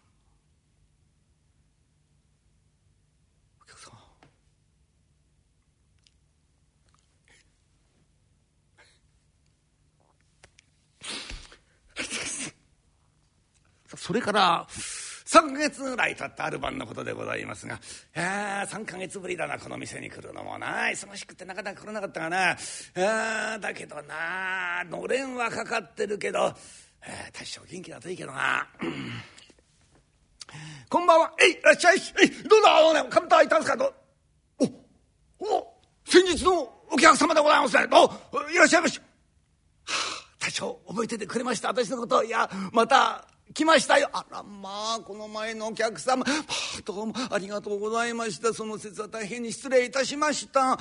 [3.59, 3.97] お客様。
[13.97, 14.67] それから
[15.33, 17.79] 3月ぐらい経ったある晩のことでございますが
[18.15, 20.89] 「いや3か月ぶりだなこの店に来るのもな。
[20.89, 22.57] 忙しくてなかなか来れなかったがな。
[23.51, 26.55] あだけどなのれんはかかってるけど
[27.05, 28.67] え大将元気だといいけどな。
[30.89, 31.33] こんばんは。
[31.41, 31.97] えい、いらっしゃい。
[32.21, 33.77] えい、どうぞ、あのね、カウンターいたんですか？
[33.77, 33.93] ど
[34.59, 34.65] お、
[35.45, 37.87] お、先日のお客様でございますね。
[37.87, 38.51] どう？
[38.51, 38.99] いらっしゃいまし。
[38.99, 39.03] は
[39.85, 41.69] あ、大将、覚えててくれました。
[41.69, 42.23] 私のこと。
[42.23, 44.09] いや、また、来ましたよ。
[44.13, 46.23] あら、まあ、この前のお客様。
[46.23, 48.53] はあ、どうもありがとうございました。
[48.53, 50.77] その説は大変に失礼いたしました。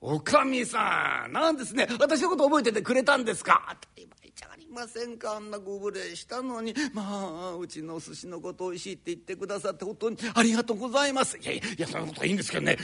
[0.00, 1.88] おかみさん、なんですね。
[1.98, 3.66] 私のこと覚えててくれたんですか？
[3.68, 5.36] 当たり前じゃありませんか？
[5.36, 6.74] あんなご無礼したのに。
[6.92, 11.38] まあ、うちのお寿司のことおいしいって言ってくださって本当にありがとうございます。
[11.38, 12.76] いやいや、そんなことはいいんですけどね。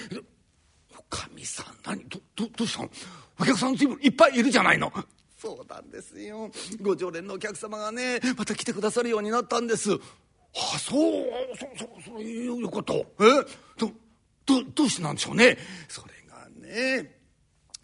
[0.96, 2.90] おかみさん、何、ど、ど、どうしたの？
[3.38, 4.90] お客さん随分いっぱいいるじゃないの。
[5.38, 6.50] そうなんですよ。
[6.80, 9.92] ご常連のお客様がね、また来てくださるようになったんです。
[9.92, 9.96] あ
[10.74, 11.24] あ、そう、
[11.58, 12.94] そう、そう、そういうこと。
[13.20, 13.24] え？
[13.76, 13.92] ど、
[14.46, 15.58] ど、どうしてなんでしょうね？
[15.86, 17.21] それがね。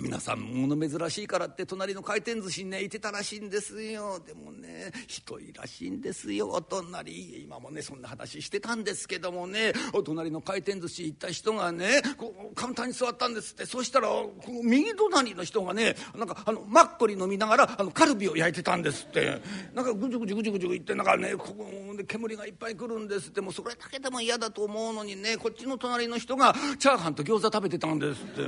[0.01, 4.21] 皆さん物珍しいからって隣の回転寿司にねいてたらしいんですよ。
[4.25, 6.51] でもね人いらしいんですよ。
[6.51, 7.43] お隣。
[7.43, 9.73] 今もねそんな話してたんですけどもね。
[9.93, 13.67] お隣の回転寿司行った人がねこうカウンターに座ったんですって。
[13.67, 19.43] そしたらこの右隣の人がねなんかあのマッコリ飲みながらあのカルビを焼いてたんですって。
[19.75, 28.43] なんかぐじゅぐじゅぐじゅぐじゅ言ってなんかねここで煙がいっぱい来るんですってもうそれだけでも嫌だと思うのにねこっちの隣の人がチャーハンと餃子食べてたんですって。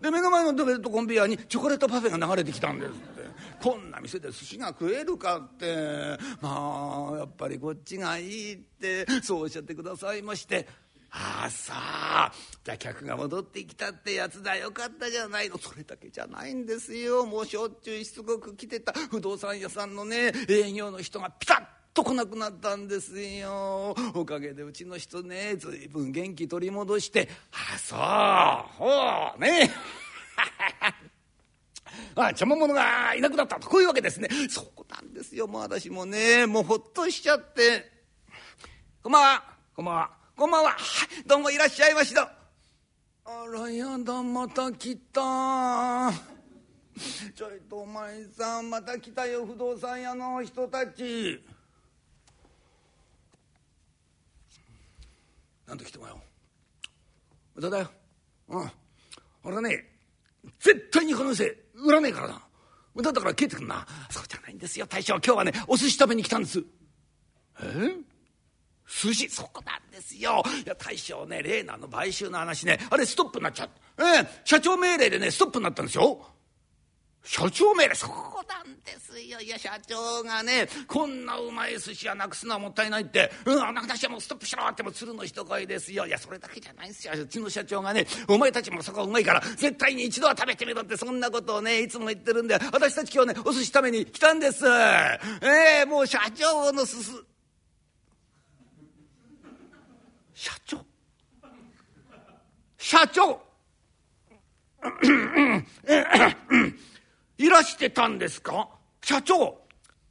[0.00, 3.26] で目の前のベルトコンベヤーにチョコレートパフェが流れてきたんですって。
[3.62, 6.18] こんな店で寿司が食えるかって。
[6.40, 10.66] まあやっぱりこっちがいいってそうおっしゃってくださいまして。
[11.10, 12.32] ああさあ
[12.62, 15.56] じゃあ客が戻ってきたってやつだよかったじゃないの。
[15.56, 17.24] それだけじゃないんですよ。
[17.24, 21.62] もうしょっちゅうしつこく来てた不動産屋さんのね営業の人がピタッ
[21.96, 23.96] と来なくなったんですよ。
[24.12, 27.26] おかげでうちの人ね随分元気取り戻して。
[27.52, 27.98] あそう。
[28.78, 28.84] ほ
[29.38, 29.40] う。
[29.40, 29.70] ね。
[32.14, 33.70] あ邪魔者がいなくなったと。
[33.70, 34.28] こういうわけですね。
[34.50, 35.46] そうなんですよ。
[35.46, 37.90] もう私もねもうほっとしちゃって。
[39.02, 39.42] こんばんは。
[39.74, 40.10] こんばんは。
[40.36, 40.80] こんばんは、はい、
[41.26, 42.30] どうもいらっしゃいました
[43.24, 46.12] あらやだまた来た。
[47.34, 51.55] ちょいとお前さんまた来たよ不動産屋の人たち。
[55.66, 56.20] なんと来てもよ
[57.54, 57.90] 無駄だよ。
[58.48, 58.70] うん。
[59.44, 59.84] 俺はね
[60.60, 62.42] 絶対にこの店売らねえからな。
[62.94, 63.86] 無駄だから帰ってくんな。
[64.10, 64.86] そうじゃないんですよ。
[64.86, 66.62] 大将今日はねお寿司食べに来たんです。
[67.62, 67.64] え？
[68.88, 70.42] 寿司そこなんですよ。
[70.64, 76.24] いや大将ね例のあの買収の話ねあれストップになっちゃってええ社長命令でねストップになったんですよ。
[77.26, 79.40] 社長命令そこなんですよ。
[79.40, 86.06] いや社長がねこんなうまい寿司屋なくすのはもったいないって「うんあなたはもうストップしろ」っても鶴の一声ですよ。
[86.06, 87.14] いやそれだけじゃないんですよ。
[87.14, 94.64] うちの社長がね「お前たちもそこうまいから絶対に一度は食べてみろ」ってそんなことをねいつも言ってるんで私たち今日ねお寿司食べに来たんです。
[94.64, 95.18] え
[95.80, 97.10] えー、もう社長のすす。
[100.32, 100.86] 社長？
[102.78, 103.40] 社長？
[107.38, 108.68] いらしてたんですか？
[109.02, 109.58] 社長。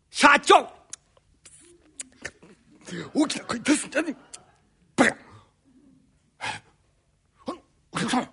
[0.10, 0.68] 社長。
[3.14, 4.16] 大きな声出すんじゃね。
[5.02, 5.18] えバカ。
[7.92, 8.30] お客さん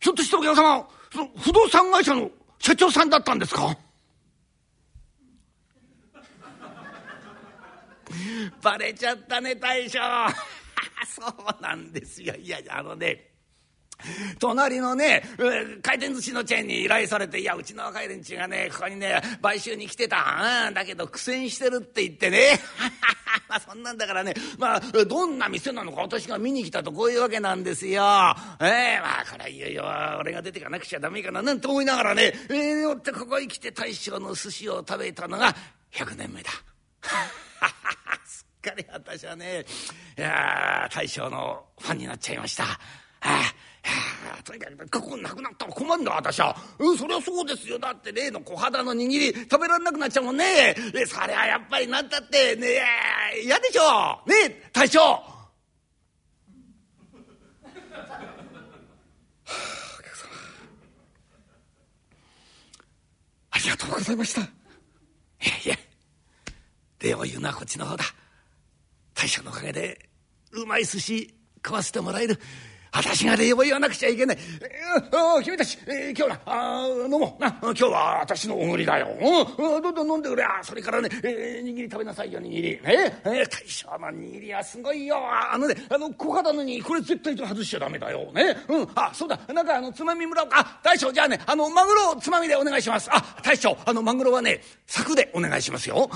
[0.00, 3.76] ひょっとしてお客様その不動産会社の社長さんだったんですか？
[8.62, 9.98] バレちゃったね大将。
[11.06, 12.34] そうなんですよ。
[12.34, 13.27] いやいやあのね
[14.38, 15.22] 隣のね
[15.82, 22.60] 回転寿司のチェーンに依頼されて「いやうちの若い連中がねここにね買収に来てた、うん、だけど苦戦してる」って言ってね
[23.48, 28.02] まあそんなんだからねまあどんな店なのか私が見に来たとこういうわけなんですよ。
[28.60, 29.84] ええー、まあこれはいよいよ
[30.20, 35.54] 俺が出てかなくちゃダメかななんて思いながらねえー、よってここへ来て大将の寿司を食べたのが
[35.92, 36.50] 100年目だ。
[38.24, 39.64] すっかり私はね
[40.16, 42.64] いや大将のファンになっちゃいました。
[42.64, 42.78] は
[43.20, 43.67] あ
[44.44, 46.56] とにかく、ここなくなったら困るな、私は。
[46.78, 47.78] うん、そりゃそうですよ。
[47.78, 50.74] だって例の小肌の握り、食べられなくなっちゃうもんね。
[50.94, 54.22] え、そりゃやっぱりなんだって、ねえ、嫌でしょ。
[54.26, 55.00] ねえ、大将。
[55.00, 55.22] は
[59.46, 59.58] あ、
[59.98, 60.30] お客様。
[63.50, 64.40] ありがとうございました。
[64.40, 64.48] いや
[65.66, 65.76] いや、
[67.00, 68.04] 礼を言うのはこっちの方だ。
[69.14, 70.08] 大将のおかげで、
[70.52, 72.40] うまい寿司食わせてもらえる。
[72.92, 74.38] 私が礼を言わなくちゃいけない。
[74.62, 77.42] えー、君たち、えー、今日な、あ飲もう。
[77.42, 79.08] な、今日は私のおごりだよ。
[79.58, 80.44] うん、どんどん飲んでくれ。
[80.62, 82.62] それからね、えー、握り食べなさいよ、握り。
[82.62, 85.16] ねえー、大将の握りはすごいよ。
[85.18, 88.32] あのね、あの、小型のに、これ絶対と外しちゃダメだよ。
[88.32, 88.56] ね。
[88.68, 90.80] うん、あ、そうだ、なんかあの、つまみもらおうか。
[90.82, 93.08] 大将、じゃあね、あの、マグロをつまみでお願いします。
[93.12, 96.10] あ、大将、あの、マグロはね、柵でお願いしますよ。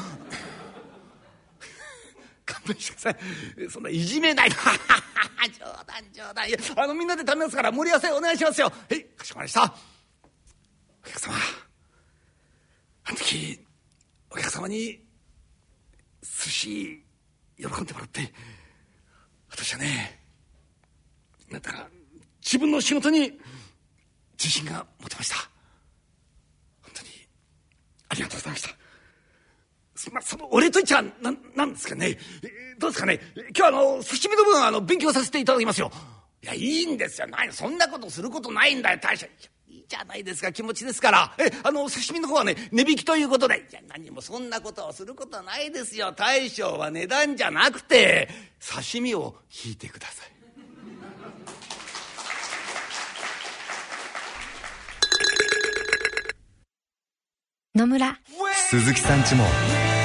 [2.53, 3.71] 勘弁してください。
[3.71, 4.51] そんないじめない。
[5.59, 6.49] 冗談冗談。
[6.49, 8.67] いや、あの、みんなで食べますから、盛り合わせお願いしますよ。
[8.67, 9.75] はい、かしこまりました。
[11.05, 11.35] お客様、
[13.05, 13.67] あの時、
[14.31, 15.05] お客様に、
[16.23, 17.05] 寿司、
[17.57, 18.33] 喜んでもらって、
[19.51, 20.23] 私はね、
[21.51, 21.89] なんだか、
[22.41, 23.41] 自分の仕事に
[24.39, 25.37] 自信が持てました。
[26.83, 27.09] 本当に、
[28.09, 28.82] ありがとうございました。
[30.11, 33.21] まあ、その俺といっちゃなんなんですかね、えー、どうですかね。
[33.57, 35.91] 今日あの刺身の分あの勉強させていただきますよ。
[36.43, 37.27] いやいいんですよ。
[37.29, 38.99] 何そんなことすることないんだよ。
[39.01, 39.27] 大将
[39.69, 40.51] いいじゃないですか。
[40.51, 41.35] 気持ちですから。
[41.39, 43.67] えあの刺身の方はね値引きということで。
[43.71, 46.13] いや何もそんなことをすることはないですよ。
[46.13, 48.29] 大将は値段じゃなくて
[48.61, 50.33] 刺身を引いてください。
[57.75, 58.19] 野村。
[58.69, 59.45] 鈴木さんちも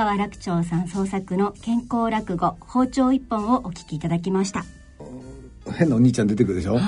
[0.00, 4.64] 川楽長さん創作の健康落語包丁一本をお聞きいただきました。
[5.76, 6.82] 変なお兄ちゃん出てくるでしょ、はい。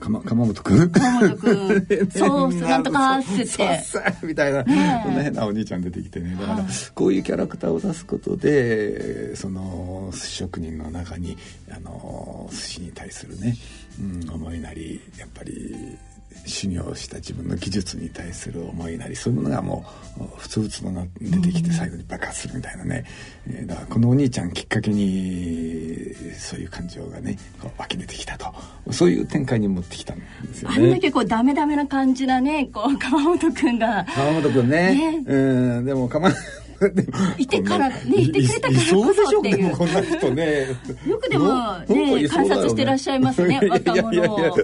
[0.00, 2.82] 鎌本君鎌本君そうなん。
[2.82, 4.26] とかっつって。
[4.26, 6.64] みたいな、ね、そんな変なお兄ちゃん出てきてねだから、
[6.94, 11.36] こういうキャラクターを出すことでその寿司職人の中に
[11.70, 13.58] あの寿司に対するね、
[14.00, 15.98] うん、思いなりやっぱり
[16.44, 19.84] 修行した自分の技術に対する思いなりそういうものがも
[20.18, 23.04] うふつふつとな出てきて最後に爆発するみたいなね、
[23.48, 28.54] えー、だからこのお兄ちゃんきっかけにそういう感情がねこう湧き出てきたと
[28.92, 30.24] そういう展開に持ってきたんで
[30.54, 30.76] すよね。
[30.76, 34.04] あんだけこうダメダメな感じなねこう川本君が。
[34.14, 34.94] 川本君ね。
[34.94, 36.30] ねうんでも川
[37.38, 39.76] いてからねいてくれたからこそっていう。
[39.76, 40.66] こんな人ね。
[41.06, 44.34] よくでもね観察してらっしゃいますね 若者。
[44.34, 44.58] を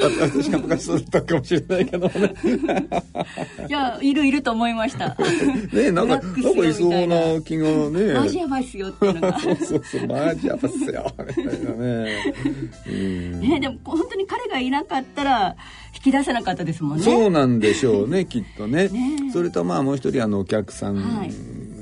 [0.00, 2.34] 私が昔そうだったかもしれないけどね。
[3.68, 5.16] いやいるいると思いました。
[5.72, 6.22] ねなんかな。
[6.22, 8.14] んかいそうな気がね。
[8.14, 9.38] マジやばいっすよっていうのが。
[9.38, 12.16] そうそうそうマジやばいっすよみたいなね。
[13.40, 15.56] ねでも本当に彼がいなかったら
[15.94, 17.04] 引き出せなかったですもんね。
[17.04, 18.90] そうなんでしょうね きっとね。
[19.32, 21.32] それとまあもう一人あのお客さん、はい。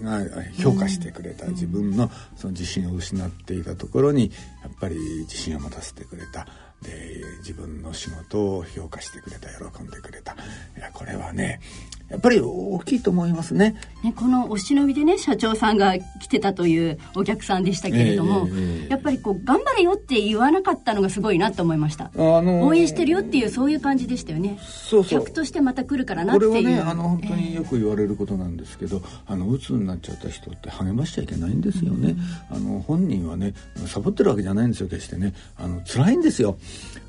[0.03, 0.25] が
[0.59, 4.31] 評価してくれた、自分のその自信を失っていたところに
[4.63, 6.47] やっぱり自信を持たせてくれた
[6.83, 10.33] で自分の仕事を評価してくれた喜んでくれた。
[10.77, 11.61] いやこれはね
[12.09, 13.77] やっぱり大きいと思いますね。
[14.03, 24.59] ねこのお忍びでね社長さんが来てたというお客さんでしたけれども、えーえー、やっぱりこう頑張れよって言わなかったのがすごいなと思いました、あのー、応援してるよっていうそういう感じでしたよね。
[24.61, 25.21] そうそう。
[25.21, 26.51] 客としてまた来るからなっていう。
[26.51, 32.17] これはねあの本当によく言われることなんですけど、えー、あの鬱になっちゃった人って励ましちゃいけないんですよね、
[32.51, 33.53] うん、あの本人はね
[33.87, 35.35] サボってるわけじゃないんですよ決してね。
[35.57, 36.57] あの辛いんですよ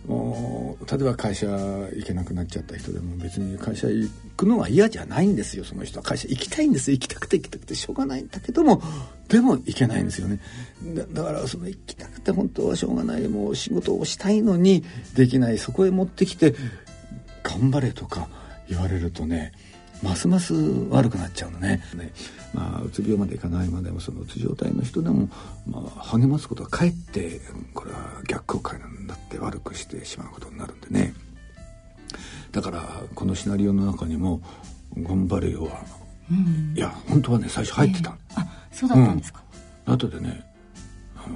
[0.07, 5.63] 例えば会社行けなくなっちゃった人でも別に会社行くのは嫌じゃないんですよ。
[5.63, 6.03] その人は。
[6.03, 8.81] 会社行きたいんです行きたくて行きたくてしょうがないんだけども。
[9.27, 10.39] でも行けないんですよね。
[11.13, 13.27] だからその行きたくて本当はしょうがない。
[13.27, 14.83] もう仕事をしたいのに
[15.15, 15.57] できない。
[15.57, 16.55] そこへ持ってきて
[17.43, 18.29] 頑張れとか
[18.69, 19.51] 言われるとね
[20.01, 20.53] ますます
[20.89, 21.81] 悪くなっちゃうのね。
[21.95, 22.11] ね。
[22.53, 25.29] まあ、うつ病までいかないまでもそのうつ状態の人でも、
[25.69, 27.41] まあ、励ますことはかえって
[27.73, 31.13] これは逆効果なんだって悪くしてしまうことになるんでね。
[32.51, 34.41] だからこのシナリオの中にも
[34.97, 35.83] 「頑張れよは」
[36.31, 39.43] うん、いや本当はね最初入ってた、えー、あそうだったんですか、
[39.87, 40.43] うん、後でね
[41.15, 41.35] あの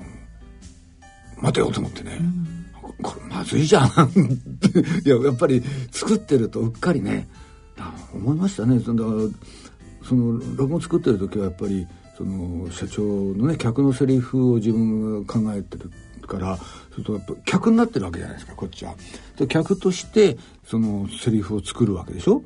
[1.41, 2.65] 待てよと思ってね、うん、
[3.03, 3.89] これまずいじゃん。
[5.05, 5.61] いややっぱり
[5.91, 7.27] 作ってるとうっかりね
[8.13, 9.29] 思いましたねその
[10.03, 15.91] その落語作ってる時はやっぱりその社長のね客のセリフを自分が考えてる
[16.27, 16.57] から
[16.91, 18.95] それとやっぱ客になってるわけじゃないですかこっちは。
[19.37, 22.43] で客としてそのセリフを作るわけでしょ？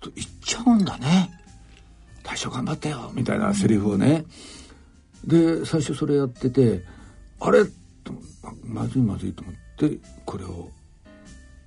[0.00, 1.30] と言っちゃうんだね。
[2.22, 4.24] 大将頑張ってよみたいなセリフをね。
[5.24, 6.82] で最初それやってて
[7.40, 7.64] あれ？
[7.64, 8.12] と
[8.64, 10.70] まずいまずいと思ってこれを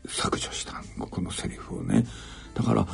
[0.07, 2.05] 削除したこのセリフをね。
[2.53, 2.87] だから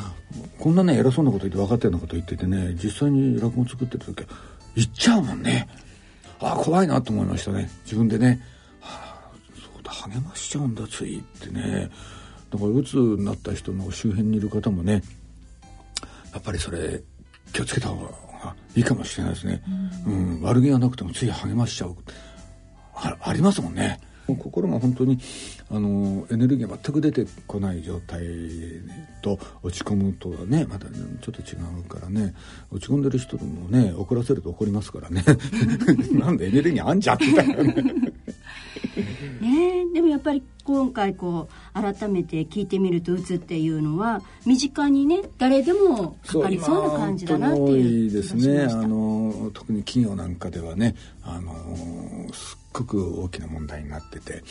[0.60, 4.28] こんなね偉そうなこと言って分かってるようなこと言っててね実際に落語作ってる時は
[4.76, 5.68] 言っちゃうもんね。
[6.40, 8.42] ああ怖いなと思いましたね自分でね。
[8.82, 11.90] はあ、そうだ励ましちゃうんだついってね。
[12.52, 15.02] だからうつになった人の周辺にいる方もね
[16.34, 17.02] やっぱりそれ
[17.54, 19.64] 気をつけた方がいいかもしれないですね。
[20.06, 21.96] うん、うん、悪気がなくてもつい励ましちゃう
[22.94, 24.00] あありますもんね。
[24.28, 25.20] 心が本当に
[25.72, 28.22] あのエネルギーが全く出てこない状態
[29.22, 32.36] と落ち込むとはねまたちょっと違うからね
[32.72, 35.24] 落ち込んでる人もね怒らせると怒りますからね。
[36.14, 37.74] なんでエネルギーあんじゃんみたいなね。
[39.42, 48.64] ねでもやっぱり今回こう改めて聞いてみるとうつっていうのは身近にね誰でもかかりそうな感じだなっていうですね。
[48.64, 51.54] あの特に企業なんかではねあの
[52.34, 54.44] すっごく大きな問題になってて、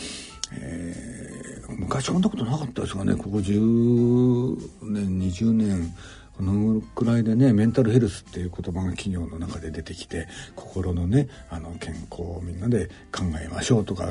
[0.61, 3.15] えー、昔こんなことなかったですがね。
[3.15, 5.95] ここ10年20年。
[6.37, 10.27] このくらいでねメンタルヘルスっていう言葉が企業の中で出てきて
[10.57, 14.09] 心のねあの健康をみんなで考えましょうとか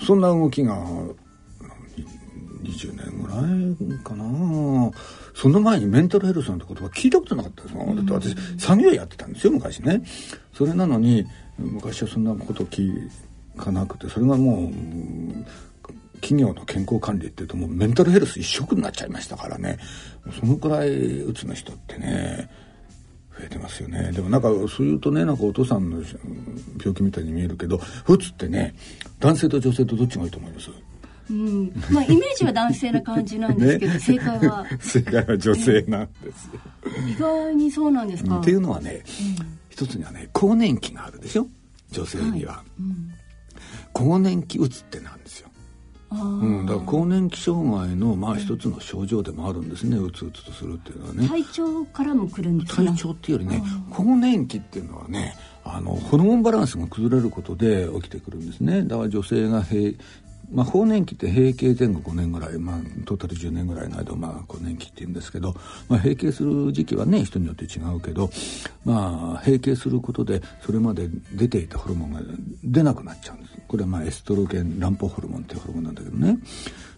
[0.00, 0.86] そんな動きが
[2.62, 4.90] 20年ぐらいかな。
[5.34, 10.02] その前にメンタルヘルスなんて言葉聞いたことなかったですもん、だって私産業やってたんですよ昔ね。
[10.52, 11.24] それなのに
[11.58, 13.08] 昔はそんなこと聞
[13.56, 14.72] かなくてそれがもう
[16.20, 19.78] 企業の健康管理っていうともうメンタルヘルス一色になっちゃいましたからね。
[20.40, 22.50] そのくらいうつの人ってね
[23.38, 24.10] 増えてますよね。
[24.12, 26.02] でもなんかそういうとねなんかお父さんの
[26.78, 28.74] 病気みたいに見えるけどうつってね
[29.20, 30.70] 男性と女性とどっちがいいと思います？
[31.30, 34.66] うん、まあイメージは男性な感じなんですけど、 ね、正解は。
[34.80, 36.60] 正解は女性なんですよ、
[37.06, 38.40] 意外にそうなんですか？
[38.40, 39.02] っていうのはね、
[39.40, 41.46] うん、一つにはね更年期があるでしょ？
[41.90, 42.82] 女性には、はい。
[42.82, 43.10] うん、
[43.92, 45.47] 更年期うつってなんですよ
[46.10, 51.28] うん、だから更年期障害のまあ一つの症状でもあるんですね、うつうつとするっていうのはね。
[51.28, 52.82] 体調からもくるんですか？
[52.82, 58.84] 体調っていうよりね更年期っていうのはねあのホルモンバランスが崩れることで起きてくるんですね。
[58.84, 59.62] だから女性が
[60.50, 65.54] まあ、更年期って閉経前後5年ぐらい、まあ、トータル10年ぐらいの間を、まあ、更年期って言うんですけど、
[65.88, 68.30] まあ、閉経する時期はね人によって違うけど、
[68.84, 72.20] まあ、閉経することでそれまで出ていたホルモンが
[72.64, 73.58] 出なくなっちゃうんです。
[73.68, 76.38] これはまあエストロゲン卵胞ホルモンっていうホルモンなんだけどね。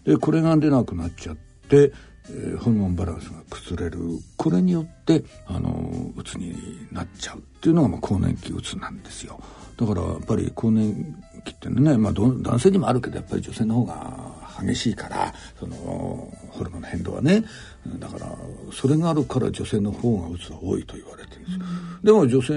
[0.05, 1.35] でこれが出なくなっちゃっ
[1.67, 1.91] て
[2.29, 3.99] えー、ホルモンバランスが崩れる。
[4.37, 6.55] これによってあのうつに
[6.91, 9.41] なっちゃうっていうのが、まあ、更年期うつなんですよ。
[9.77, 15.75] だからやっぱり更年期ってね、まあ、男性にもあるけどやっぱり女性の方が激しいからその
[16.49, 17.43] ホルモンの変動はね。
[17.97, 18.35] だから
[18.71, 21.57] それがあるから女性の方がうつは多いと言われてるんです。
[21.57, 21.65] よ、
[21.99, 22.53] うん、でも女性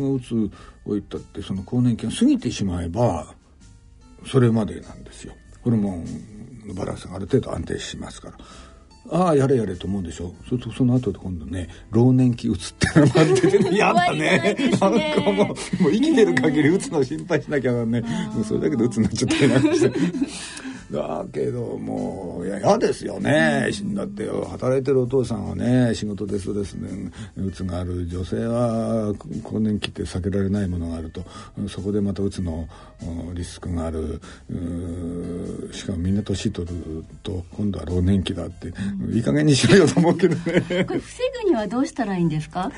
[0.00, 0.34] がうつ
[0.84, 3.34] を言ったってその更年期が過ぎてしまえば
[4.26, 5.34] それまでなんですよ。
[5.62, 6.04] ホルモン
[6.66, 8.38] のバランスがある程度安定しますから
[9.12, 10.32] ああやれやれと思うんでしょ。
[10.48, 13.70] そその後で今度ね老年期うつってのがあってね。
[13.76, 14.56] やだね。
[14.80, 18.00] なんかもうもう生きてる限りうつの心配しなきゃね
[18.34, 19.92] もうそれだけでうつになっちゃったりなんかして
[20.92, 31.22] だけどもう嫌ですよね、うん、だって働いてるお父さんはね仕事でストレスねうつがある女性は更年期って避けられないものがあると。
[31.68, 32.68] そこでまたうつの
[33.34, 34.20] リスクがある。
[35.72, 40.84] しかもみんな年取ると今度は老年期だって、うん、いい加減にしろよと思うけどね。
[40.84, 42.70] これ防ぐにはどうしたらいいんですか？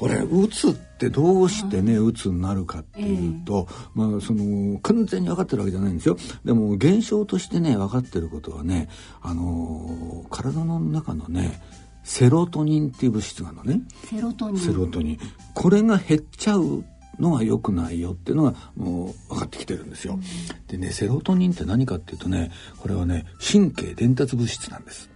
[0.00, 6.16] これうつってどうしてねうつになるかっていうと、えー、まあその完全に分かってるわけじゃないんですよ。
[6.42, 8.88] でも現象としてね分かってることはね
[9.20, 11.60] あの体の中のね
[12.02, 13.82] セロトニンっていう物質があるのね。
[14.06, 14.58] セロトニン。
[14.58, 15.18] セロトニン。
[15.52, 16.82] これが減っちゃう
[17.18, 20.22] のが良くないよっていうのがもう分かってきてるんですよ、うん、
[20.66, 25.09] でねセロトニンって何かっていうとねこれはね神経伝達物質なんです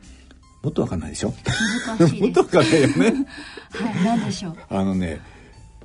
[0.65, 1.33] もっとわかんないでしょ？
[1.99, 4.57] 難しいもっとわかんないよねはい何でしょう？
[4.71, 5.21] あのね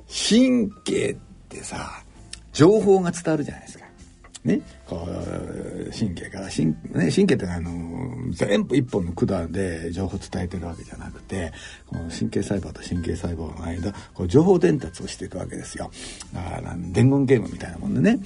[0.08, 1.16] 神経っ
[1.48, 2.02] てさ
[2.52, 3.84] 情報が伝わるじゃないですか。
[4.42, 11.52] ね、こう神経から神,、ね、神経ってあの全部一本の管で情報を伝えてるわけじゃなくて
[11.86, 15.90] この神経細胞と神経細胞の間こう情報伝達をしていくわけですよ。
[16.32, 18.18] だから伝言ゲームみたいなもんでね、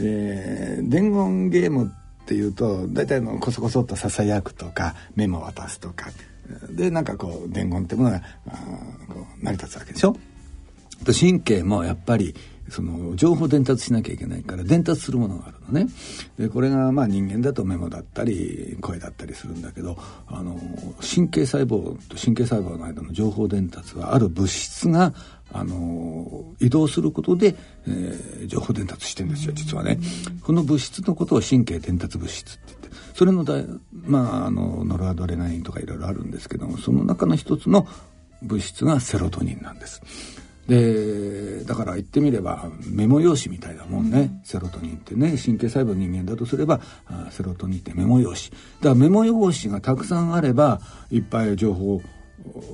[0.00, 6.10] えー、伝言ゲームってていうと大体のこそこそとささやくとかメモを渡すとか
[6.70, 8.20] でなんかこう伝言ってものが
[9.08, 10.12] こう成り立つわけでしょ？
[11.04, 11.12] と。
[11.12, 12.34] 神経もやっぱり
[12.68, 15.90] その情報伝達しなきゃいけないから伝達するものがあるのね
[16.38, 20.60] でこれがまあ人間だとメモだったり声だったりするんだけどあの
[21.00, 25.14] 神経細胞と神経細胞の間の情報伝達はある物質が
[25.52, 29.98] あの移動することで、えー、情報伝達してるんですよ実はね。
[30.42, 32.88] この物質のことを神経伝達物質って言って。
[33.14, 33.54] それのだ
[33.92, 37.86] まああのノルアドレナリンとかいろいろあるんですけどもその中の一つの
[38.42, 40.02] 物質がセロトニンなんです。
[40.68, 48.40] でだから言ってみればメモ用紙みたいなもんね、うん、セロトニンってね神経細胞人間だとすればあセロトニンってメモ用紙。
[48.50, 48.58] だか
[48.90, 50.80] らメモ用紙がたくさんあれば
[51.10, 52.02] いっぱい情報を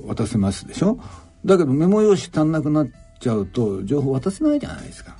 [0.07, 0.99] 渡せますでしょ？
[1.45, 2.87] だけどメモ用紙足んなくなっ
[3.19, 5.15] ちゃうと情報渡せないじゃないですか。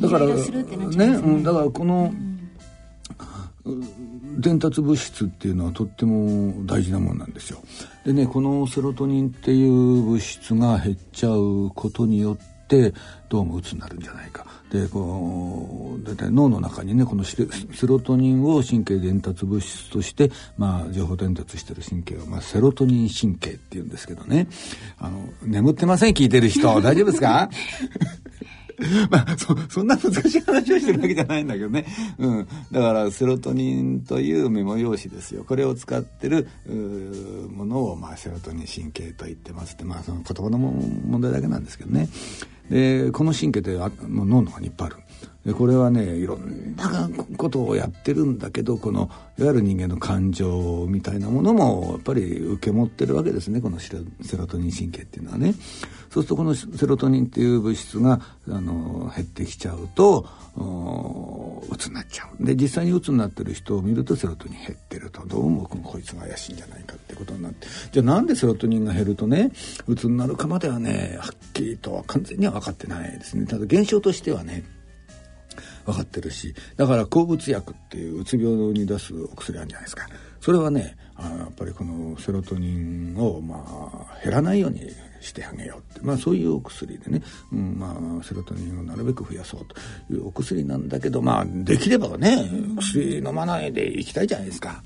[0.00, 2.12] だからね、うん、だからこの、
[4.38, 7.60] 伝達物質っていうのはとっても大事なもんなんですよ。
[8.04, 12.38] でねこのセロトニンっていう物質が減っちゃうことによ
[12.76, 12.94] って
[13.28, 14.46] どうも鬱になるんじゃないか。
[14.70, 17.44] でこう大体脳の中にねこのセ
[17.88, 24.46] ロトニンを神経伝達物質として、まあ、情報伝達してる神経を、まあ、セロトニン神経っていうんですけどね。
[25.00, 26.68] あの眠ってません聞いてる人。
[26.80, 27.50] 大丈夫ですか？
[29.10, 31.86] まあ、そ、そんな難しい話をしてるわけじゃないんだけどね。
[32.18, 32.48] うん。
[32.72, 35.44] だから、セロトニンというメモ用紙ですよ。
[35.44, 36.48] これを使ってる、
[37.54, 42.08] ものを、まあ、セロトニン神経と言ってますって、まあ、その言葉の問題だけなんですけどね。
[42.70, 43.78] で、この神経って
[44.08, 44.96] 脳の中にいっぱいある。
[45.44, 53.96] でこれはねいろんなことをやってるんだけどこのいわゆる人間の感情みたいなものもやっぱり受け持ってるわけですねこのセ
[54.36, 55.54] ロトニン神経っていうのはね。
[56.10, 60.26] そうするとこのセロトニンっていう物質があの減ってきちゃうと
[61.70, 65.24] うつになっちゃうで実際にうつになってる人を見るとセロトニン減ってると。
[65.26, 67.68] どうもこいつが怪しいんじゃないかってことになって。
[67.92, 69.52] じゃあなんでセロトニンが減るとね
[69.86, 73.46] うつになるかまではねはっきりとは完全には分かってないですね。
[73.46, 74.64] ただ現象としてはね
[75.84, 80.06] 分かってるしだから抗うつ薬っていううつ病に出すお薬あるんじゃないですか。
[80.40, 87.22] それはねあやっぱりこのセロトニンをまあ減らないようにしてあげようって、まあ、そういうお薬でね、
[87.52, 89.76] うんまあ、セロトニンをなるべく増やそうと
[90.14, 94.82] いうお薬なんだけど、まあ、できればね薬飲まないでいきたいじゃないですか。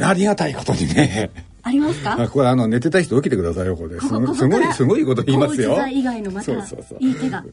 [0.00, 1.30] ありがたいことにね。
[1.68, 2.28] ありますか？
[2.30, 5.76] これあの寝てた人起きてくださいよこれすごいすごいこと言いますよ。
[5.88, 6.98] 以外のまたそうそうそう。
[7.00, 7.42] いい手が。
[7.42, 7.48] も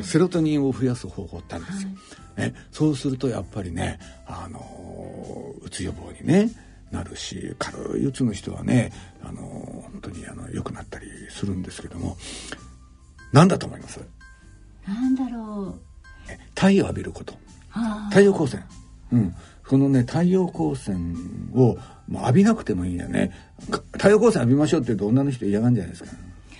[0.00, 1.88] うセロトニンを増やす方法ってあるんですよ、
[2.36, 6.50] はい、ね、そうするとやっぱりねあのうつ予防にね
[6.90, 8.92] なるし軽いうつの人はね
[9.22, 12.16] あの本当にあの良くなったりするんですけども。
[13.32, 14.00] 何だと思います？
[14.86, 15.80] なんだろう。
[16.54, 17.34] 太陽浴びること。
[18.10, 18.64] 太陽光線。
[19.12, 19.34] うん
[19.68, 21.14] このね太陽光線
[21.54, 21.76] を
[22.08, 23.32] もう浴びなくてもいいよね。
[23.92, 26.10] 太陽光線浴びましょうって言うと女の人嫌がるんじゃないですか。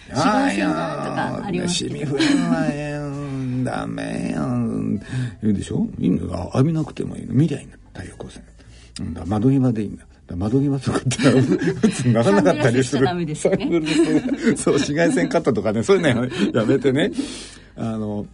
[0.08, 5.00] 紫外線がとかありますシミ増えないダメやん。
[5.42, 5.86] 言うでしょ？
[5.98, 7.34] いいの浴びなくてもいいの。
[7.34, 8.44] 見りゃいいの太陽光線、
[9.00, 10.04] うん、だ窓際でいいんだ。
[10.34, 11.08] 窓際とかって
[11.40, 13.14] 普通ならなかったりする。
[13.14, 13.48] ね、そ
[14.70, 16.02] う、紫外線カットとかね、そういう
[16.52, 17.12] のやめてね。
[17.76, 18.26] あの、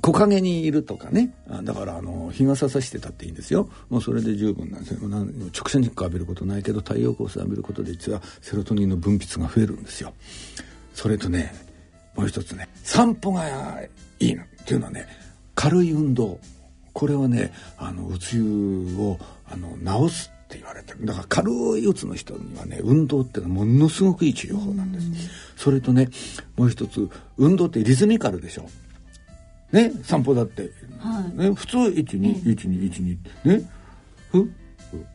[0.00, 1.34] 木陰にいるとかね。
[1.62, 3.68] だから、あの、日傘さしてたっていいんですよ。
[3.88, 5.00] もうそれで十分なんですよ。
[5.08, 10.12] 直射日光浴びることないけど、太陽光線浴びることで実はセロトニンの分泌が増えるんですよ。
[10.94, 11.54] それとね、
[12.16, 13.80] もう一つね、散歩が
[14.18, 15.06] いいのっていうのはね、
[15.54, 16.38] 軽い運動。
[16.92, 25.06] これはね、あの、うつ湯を、あの、治すって言われてるだから軽いうつの人にはね運動ってのはものすごくいい治療法なんです、
[25.56, 26.08] それとね
[26.56, 28.68] もう一つ運動ってリズミカルでしょ
[29.72, 33.70] ね散歩だって、はい、ね、普通121212ね。
[34.32, 34.48] ふう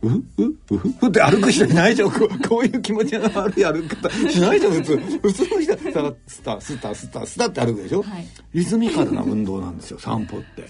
[0.01, 4.10] うううふって歩く人いないじゃんここういう気持ちの悪い歩き方。
[4.10, 4.97] しないじゃん普通。
[4.97, 6.01] 普通の人。
[6.01, 10.62] はスタスタスタスタって歩くでしょ、はい、リズミカルな運動なんですよ散歩って。
[10.62, 10.70] だか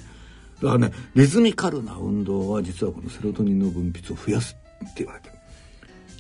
[0.62, 5.35] らねリズミカルな運動は実はこのセロトニンの分泌を増やすって言われてる。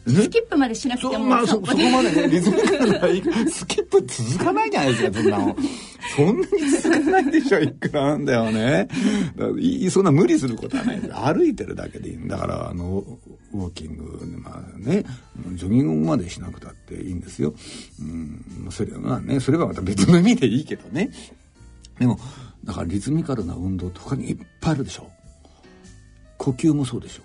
[0.06, 1.26] ね、スキップまでしなくても。
[1.26, 5.56] まあそ そこまでねリズミカルなスキップ続かないじゃないですかそんなの。
[6.16, 8.88] そんなに続かないでしょいくらなんだよね。
[9.60, 11.02] いそんな無理することはない。
[11.34, 13.04] 歩いてるだけでいいんだからあの
[13.54, 15.06] ウォーキングまあね
[15.54, 17.56] ジョギングまでしなくたっていいんですよ。
[18.00, 21.10] うんそれはねそれはまた別の意味でいいけどね。
[22.00, 22.20] でも
[22.64, 25.10] だからリズミカルな運動って他にいっぱいあるでしょ。
[26.38, 27.24] 呼吸もそうでしょ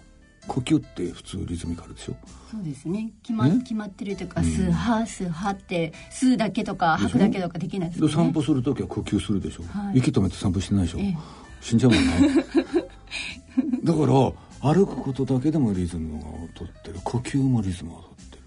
[0.49, 2.16] 呼吸って普通リズミカルでしょ？
[2.51, 3.12] そうですね。
[3.22, 8.09] 決ま決まってるというか、吸う吐吸う吐って吸うだけとか吐くだけとかできないですね。
[8.09, 11.16] 散歩する時は呼吸するでしょ、はい、息止めて散歩してないでしょ、ええ、
[11.61, 12.45] 死んじゃうもんね
[13.84, 16.99] だから歩くことだけでもリズムをとってる。
[17.05, 18.38] 呼吸もリズムをとって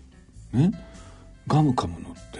[0.54, 0.60] る。
[0.72, 0.72] ね？
[1.48, 2.40] ガム噛むのって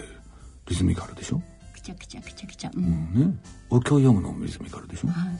[0.68, 1.40] リズミカルでしょ？
[1.82, 2.82] ちゃくちゃくちゃくちゃ、うん、
[3.14, 3.34] ね？
[3.68, 5.38] お経読むのもリズミカルでしょ、はい、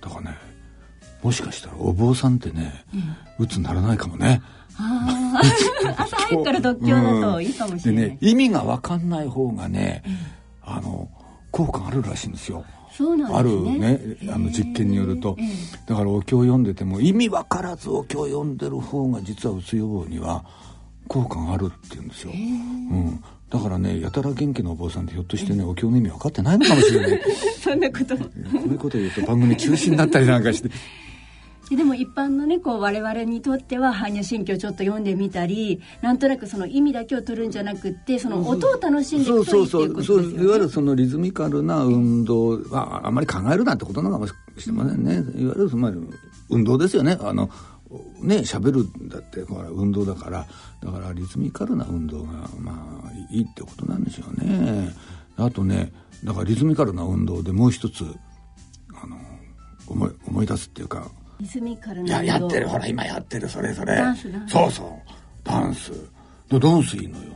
[0.00, 0.38] だからね
[1.24, 2.84] もしかしたらお坊さんってね、
[3.38, 4.42] うつ、にならないかもね。
[5.96, 10.02] 朝早くから独協だといいかもしれない、うん、でね意味が分かんない方がね、
[10.62, 11.08] あの
[11.50, 12.64] 効果あるらしいんですよ。
[12.92, 15.36] そうなん、ね、あるねあの実験によると。
[15.86, 20.44] だからお経を読んでても意味分からずお経を読んでる方が実はうつ予防には
[21.08, 27.20] 効果があるって言うんですよ、うん、だからねやたら元気なお坊さんってひょっとしてねお経の意味分かってないのかもしれない。
[27.60, 30.70] そんなことこういうこと言うと番組中止になったりなんかして
[31.70, 40.44] でも一般のねこう我々にとっては般若心経ちょっと読んでみたりなんとなくその意味だけを取るんじゃなくってその音を楽しんでいくといいっていうことですよね。
[40.44, 44.26] いわゆるそのリズミカルな運動はあんまり考えるなってことなのかも
[44.58, 45.14] しれませんね。
[45.40, 45.96] いわゆるつまり
[46.50, 47.16] 運動ですよね。
[47.20, 47.50] あの
[48.20, 50.46] ね喋るんだってほら運動だから
[50.82, 54.92] だからリズミカルな運動がまあいいってことなんでしょうね。
[55.36, 55.92] あとね
[56.24, 58.04] だからリズミカルな運動でもう一つ
[59.02, 59.16] あの
[59.86, 61.08] 思い思い出すっていうか
[61.40, 62.68] リズミカルなややってる。
[62.68, 63.48] ほら今やってる。
[63.48, 63.96] それそれ。
[63.96, 64.88] ダンスそうそう。
[65.42, 65.92] ダンス。
[66.48, 67.34] ダンスいいのよ。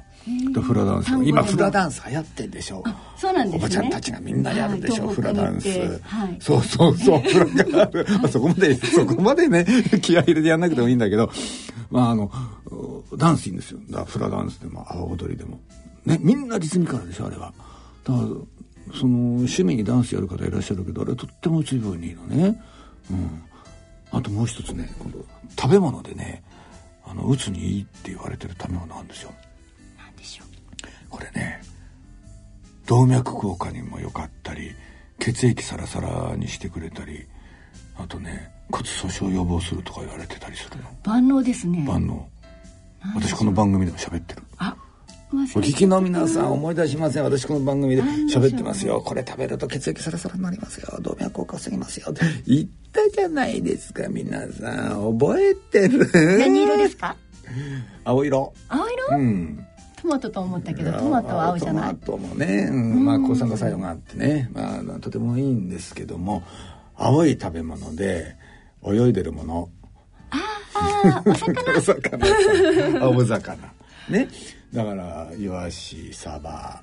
[0.60, 1.10] フラダンス。
[1.24, 2.82] 今フラダンス流行ってんでしょ。
[3.16, 5.68] そうなんです、ね、おばちゃんたちがみんなやるでしょ、はい、フラダンス、
[6.02, 8.28] はい、そうそうそうフラダンス。
[8.32, 9.64] そこまでそこまでね
[10.02, 11.30] 気合入れてやんなくてもいいんだけど。
[11.90, 12.30] まああの
[13.16, 13.80] ダンスいいんですよ。
[13.90, 15.58] だフラダンスでも阿波踊りでも。
[16.04, 17.52] ねみんなリズミカルでしょあれは。
[18.04, 18.26] だから
[18.98, 22.60] その趣味にダンスやる方いらっしゃるけどあれとっても随分いいのね。
[23.10, 23.42] うん
[24.10, 25.24] あともう一つね今度
[25.58, 26.42] 食べ物でね
[27.04, 29.32] あのうつにいいって言われてる食べ物なんですよ。
[29.98, 30.46] 何でしょう。
[31.08, 31.62] これね
[32.86, 34.72] 動脈硬化にも良かったり
[35.18, 37.26] 血液サラサラにしてくれたり
[37.96, 40.84] あとね骨粗鬆予防するとか言われてたりするの。
[41.04, 41.84] 万能ですね。
[41.86, 42.28] 万能。
[43.14, 44.42] 私この番組でも喋ってる。
[44.58, 44.76] あ
[45.30, 47.24] お聞きの皆さん思い出しません。
[47.24, 49.02] 私この番組で喋ってますよ。
[49.04, 50.98] これ食べると血液サラサラになりますよ。
[51.02, 52.06] 動脈硬化防ぎますよ。
[52.46, 55.18] 言ったじゃないですか皆さん。
[55.18, 56.10] 覚えてる？
[56.38, 57.14] 何色ですか？
[58.04, 58.54] 青色。
[58.68, 59.18] 青色？
[59.18, 59.66] うん。
[60.00, 61.96] トマトと思ったけどトマトは青じゃない？
[61.96, 66.42] トマトもね、うん、まあ抗酸化作用があってね、まあ、とてもいいんですけども。
[67.00, 68.34] 青い食べ物で
[68.84, 69.68] 泳いでるもの。
[70.30, 70.38] あ
[70.74, 71.62] あお魚。
[71.78, 73.56] お魚青魚。
[74.08, 74.28] ね
[74.72, 76.82] だからイワシサバ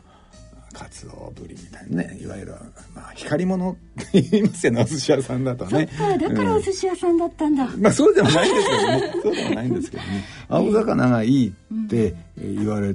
[0.76, 2.54] カツオブリみたいなねいわゆる、
[2.94, 3.76] まあ、光り物っ
[4.12, 5.88] て言いますよねお寿司屋さんだとね。
[6.20, 9.14] だからお寿司屋さんだったんだ、うん、まあそうでもないんですけどね。
[9.24, 10.26] そうでもないんですけどね。
[10.50, 12.94] 青魚がいいって言われ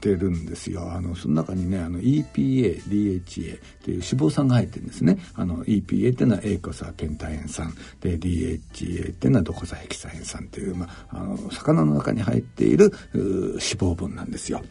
[0.00, 0.90] てるんですよ。
[0.90, 5.18] あのその中にねあの EPA DHA っていう脂肪酸が入ってるんですね。
[5.34, 14.62] あの EPA っていうのはエイコサペンタエン酸で DHA っていうのはドコサヘキサエン酸っていう、まあ、あの魚の中に入っている脂肪分なんですよ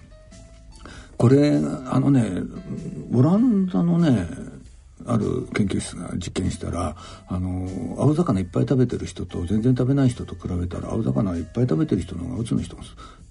[1.17, 2.23] これあのね
[3.13, 4.27] オランダのね
[5.05, 6.95] ある研究室が実験したら
[7.27, 12.83] あの青魚いっぱい食べてる人と全然食べない人と比べたら青魚いっぱい食べてる人の方がうつの人が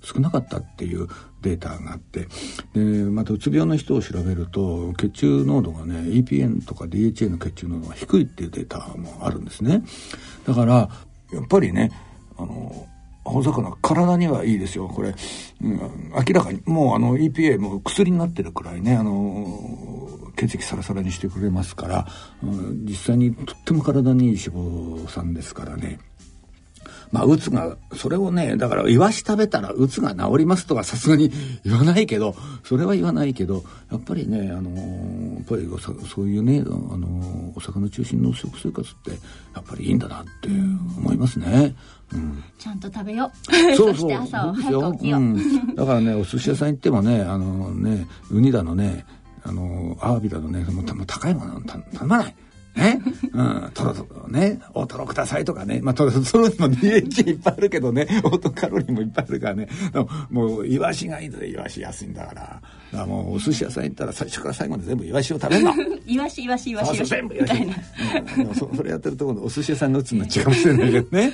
[0.02, 1.06] 少なかったっていう
[1.42, 2.28] データがあって
[2.72, 9.82] でまたうつ病の人を調べると血中濃度がね EPN とか DHA の血中濃度が低いっていうデータもあるんですね。
[10.46, 10.88] だから
[11.32, 11.90] やっぱりね
[12.38, 12.86] あの
[13.26, 14.88] 青魚体にはいいですよ。
[14.88, 15.14] これ、
[15.62, 15.78] うん、
[16.14, 16.62] 明らかに。
[16.64, 19.46] もうあの EPA も薬になってるくらいねあの
[20.36, 22.06] 血液サラサラにしてくれますから、
[22.42, 25.98] うん、実際にとっても体にいい脂肪酸ですからね。
[27.12, 31.30] まあ、うつが、それをね、だから、イワシ食べたらうつが治りますとはさすがに
[31.64, 32.34] 言わないけど、
[32.64, 35.68] それは言わないけど、やっぱりね、あのやっぱり
[36.08, 39.10] そういうね、あのお魚中心の食生活って、
[39.54, 41.74] やっぱりいいんだなって思いますね。
[42.12, 43.30] うん、ちゃんと食べよ
[43.72, 43.76] う。
[43.76, 44.12] そうそう。
[44.12, 45.74] 朝早起きよう、うん。
[45.74, 49.04] だからね、お寿司屋さん行ってもね、あのね、ウニだのね、
[49.42, 52.36] あの、アワビだのね、もう高いもの頼まない。
[52.76, 53.00] ね。
[53.32, 53.70] うん。
[53.74, 54.60] トロトロね。
[54.74, 55.80] 大トロくださいとかね。
[55.82, 58.06] まあ、トロトロにも DH いっぱいあるけどね。
[58.24, 59.68] オートカロリーもいっぱいあるからね。
[60.30, 61.46] もう、イワシがいいんだよ。
[61.46, 62.40] イワシ安いんだから。
[62.42, 62.60] だか
[62.92, 65.72] らもう、お寿司屋さん行ったら最初から最後まで全部イワシを食べるの。
[66.06, 67.04] イワシ、イワシ、イワシ。
[67.04, 67.54] 全部イワシ。
[68.42, 71.26] うん、そ それやってるところお寿司屋さんの打つの違うかもしれないけどね。
[71.28, 71.32] ね。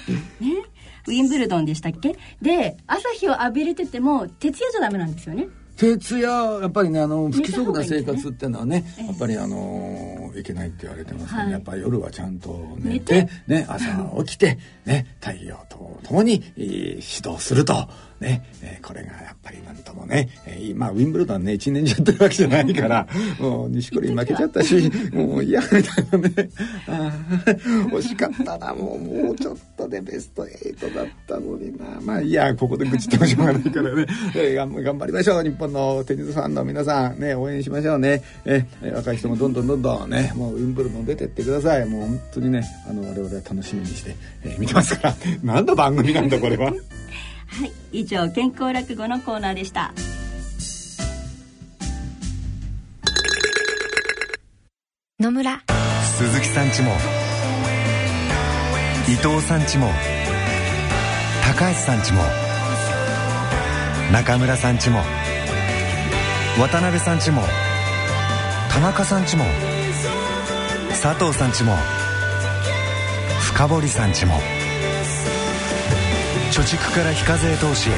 [1.09, 2.17] ウィンブルドンでしたっけ？
[2.41, 5.49] で、朝日を浴びれてても、徹夜じゃダメなんですよね。
[5.83, 13.85] 徹夜やっぱりねあの不規則な生活っていうのはね、ね、やっぱりあのいけないって言われてますね、はい、やっぱり夜はちゃんと寝てね朝
[14.25, 17.89] 起きてね太陽とともに、指導すると
[18.23, 23.07] ね、えー、これがやっぱりなんともね、えー、まあウィンブルドンね一年中やってるわけじゃないから
[23.39, 26.51] もう錦織負けちゃったしもう嫌みたいなね。
[26.87, 27.13] あ
[27.91, 31.85] 惜しかったなもうもうちょっとでベスト8だったのにな。
[32.01, 37.19] まあいやここで愚痴ってもしょうがないからね、 えー、頑張りましょう日本のテニスファンの皆さん。
[37.19, 41.87] ね応援しましょうね、えー、若い人もどんどんどんどんねもうウィンブルドン出てってください。
[41.87, 44.15] もう本当にねあの我々は楽しみにして、
[44.45, 45.15] えー、見てますから。
[45.43, 46.73] 何の番組なんだこれは
[47.59, 49.93] はい以上健康落語のコーナーでした。
[55.21, 55.63] 野村。
[56.19, 56.93] 鈴木さんちも
[59.09, 59.89] 伊藤さんちも
[61.45, 62.23] 高橋さんちも
[64.13, 65.01] 中村さんちも
[66.59, 67.43] 渡辺さんちも
[68.73, 69.45] 田中さんちも
[70.91, 71.77] 佐藤さんちも
[73.41, 74.35] 深堀さんちも
[76.53, 77.95] 貯蓄から非課税投資へ。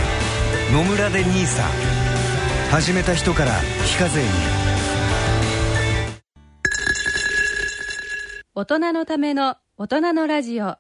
[0.73, 1.61] 野村で NISA
[2.71, 3.51] 始めた人から
[3.85, 4.29] 非課税に。
[8.55, 10.77] 大人のための大人のラジオ。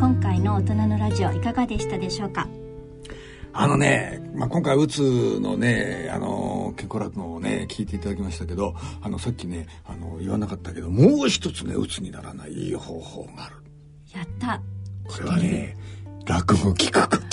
[0.00, 2.48] 今回の大人のラジオいかがでしたでしょうか？
[3.58, 13.56] あのね、まあ、今回、うつのね、あの、健康落語をね、聞いていただきましたけど、あの、さっきね、あの、言わなかったけど、もう一つね、うつにならないいい方法がある。
[14.14, 14.60] やった。
[15.08, 15.76] これはね、
[16.26, 17.26] 落語を聞くこと。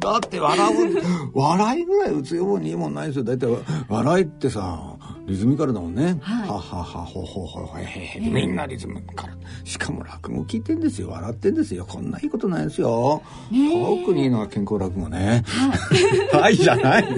[0.00, 3.24] だって笑う、笑いぐらいうつ予防にいいもんないですよ。
[3.24, 3.50] だいたい
[3.88, 4.93] 笑いってさ、
[5.26, 6.18] リズミカルだもんね。
[6.20, 8.20] はい、はははほほほほへへへ。
[8.20, 9.34] みんなリズミカル。
[9.64, 11.10] しかも落語聞いてんですよ。
[11.10, 11.86] 笑ってんですよ。
[11.86, 13.22] こんないいことないですよ。
[13.50, 15.42] 特にいいのは健康落語ね。
[15.46, 16.42] はい。
[16.42, 17.04] はいじゃない。
[17.04, 17.14] 聞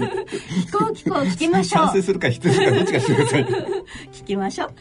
[0.71, 1.85] こう聞こう聞きましょう。
[1.87, 3.45] 賛成するか否定するかどっちかしてください。
[4.13, 4.71] 聞きましょう。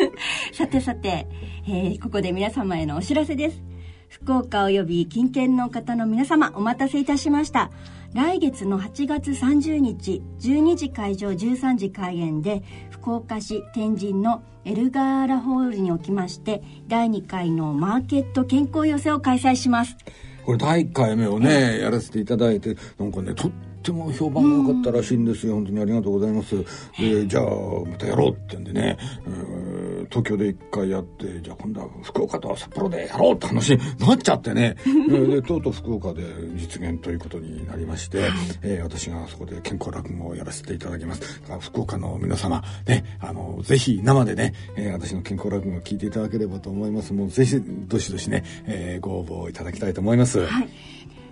[0.56, 1.26] さてさて、
[1.68, 3.62] えー、ここで皆様へのお知らせです。
[4.08, 7.70] 福岡及び近県の方の皆様お待たせいたしました。
[8.12, 19.96] 来月の8月30日12時会場13時開演で福岡市天神のエルガーラホールにおきまして第2回のマーケット健康寄せを開催します。
[20.44, 23.50] これ第1回目をね、やらせていただいてなんかねとっ
[23.82, 26.56] ても評判が良かったらしいんですよ、本当にありがとうございます。
[26.98, 27.44] で、じゃあ、
[27.86, 34.76] またやろうってんでね、えー、東京で一回やって、じゃあ今度は福岡と札幌でやろうって話になっちゃってね、
[35.08, 36.22] で、とうとう福岡で
[36.56, 38.30] 実現ということになりまして、
[38.62, 41.40] えー、私がそこで健康落語をやらせていただきます。
[41.42, 47.12] だから福岡の皆様、ね、あの、ぜひ生でね、えー、私の健康落語を聞いていただければと思います。
[47.12, 50.40] もうぜひ、どしどしね、えー、ご応募いただきたいと思います。
[50.46, 50.68] はい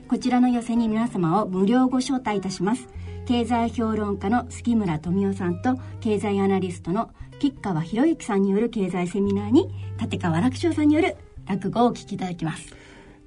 [0.08, 2.88] こちらの寄せに皆様を無料ご招待いたします。
[3.26, 9.68] 経済評論家の杉村富夫さんと経済アナリストの吉川博之さんによる経済セミナーに
[10.00, 11.14] 立川楽勝さんによる
[11.46, 12.74] 落語をお聞きいただきます。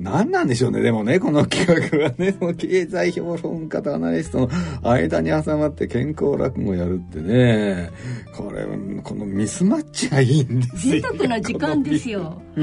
[0.01, 0.81] 何なんでしょうね。
[0.81, 4.49] でもね、この企画はね、 その経済評論家とアナリストの
[4.83, 7.91] 間に挟まって健康落語やるってね、
[8.35, 8.65] これ、
[9.03, 10.93] このミスマッチがいいんですよ。
[10.93, 12.41] 贅沢な時間ですよ。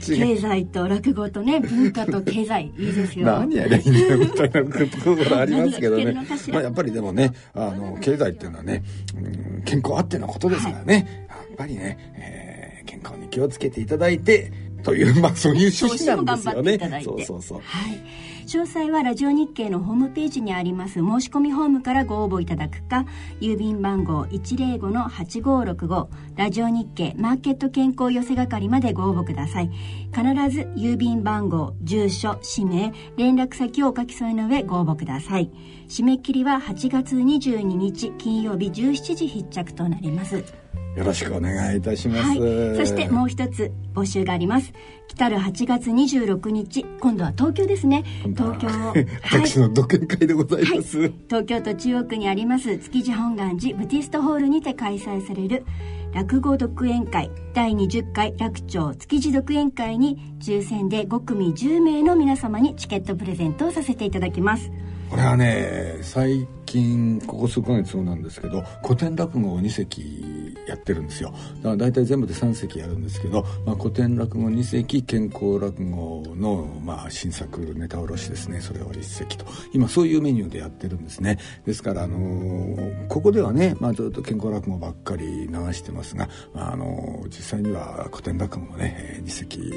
[0.00, 3.26] 経済と落語とね、文化と経済、いいですよ。
[3.26, 6.12] 何やりゃいいんだよ、みたいなところありますけどね。
[6.52, 8.82] まあやっぱりでもね、あの、経済っていうのはね、
[9.16, 11.26] うん、健康あってのことですからね。
[11.28, 14.52] はい、やっぱりね、えー、健康に気をつけていただいて、
[14.82, 16.78] という、まあそういう趣旨なんですよね。
[17.04, 17.60] そうそうそう。
[17.62, 17.98] はい。
[18.48, 23.04] 詳細はラジオ日経のホームページにあります申し込みフォームからご応募いただくか、
[23.42, 29.70] 郵便番号105-8565ラジオ日経マーケット健康寄せ係までご応募ください。
[30.14, 35.50] 必ず郵便番号、住所、氏名、連絡先をお書き添えの上ご応募ください。
[35.86, 40.42] 締め切りは8月22日金曜日17時必着となります。
[40.98, 44.72] よろしくお願いいたします、はい、そしてもう一つ募集があります。
[45.06, 48.02] 来たる8月26日今度は東京ですね。
[48.36, 48.68] 東京
[49.22, 55.64] 私の独演会でございます、はい、東京都中央区にあります築地本願寺ブティストホールにて開催される
[56.12, 64.70] 落語独演会第20回楽町築地独演会に抽選で5組10名の皆様にチケットプレゼントをさせていただきます。
[65.10, 71.32] これはね最近ここ数ヶ月そうなんですけど古典落語を2席やってるんですよ。
[71.58, 78.60] だから大体全部で3席やるんですけど、まあ、古典落語2席健康落語の、まあ、新作ネタ卸しですね。
[78.60, 79.46] それを1席と。
[79.72, 81.38] 今そういうメニューでやってるんですね。
[81.64, 89.72] ですから、あのー、ここではね、まあ、ずっと健康落語ばっかり流してますが、まあ、あのー、実際には古典落語をね2席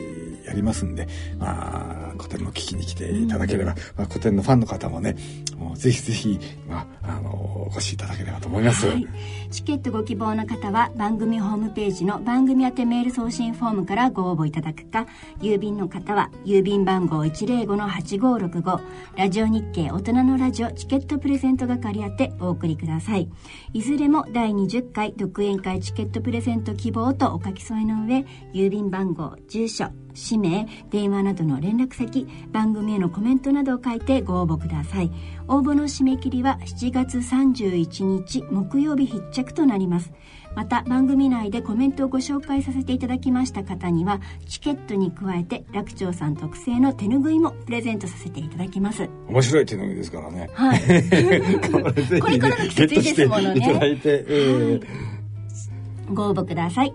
[0.45, 5.15] やりますんで、まあ、古典も聞きに来ていただければ、まあ、古典のファンの方もね
[5.57, 9.07] もうぜひぜひ、まああのお越しいただければと思います、はい、
[9.49, 15.07] チケットご希望の方は番組ホームページの番組宛てメール送信フォームからご応募いただくか
[15.39, 18.81] 郵便の方は郵便番号105-8565
[19.17, 23.29] ラジオ日経大人のラジオチケットプレゼント係宛てお送りください。
[23.73, 35.11] いずれも第20回独演会チケットプレゼント希望とお書き添えの上郵便番号住所氏名電話などの連絡先番組へのコメントなどを書いてご応募ください。
[35.47, 40.11] 応募の締め切りは7月31日木曜日必着となります。
[40.55, 49.09] また番組内でコメントをご紹介させていただきました方にはチケットに加えて楽長さん特製の手ぬぐいもプレゼントさせていただきます。
[49.27, 50.49] 面白い手ぬぐいですからね。
[50.53, 50.79] はい。
[52.19, 53.57] これからの季節ですものね。
[53.57, 56.93] いただいて、えー、ご応募ください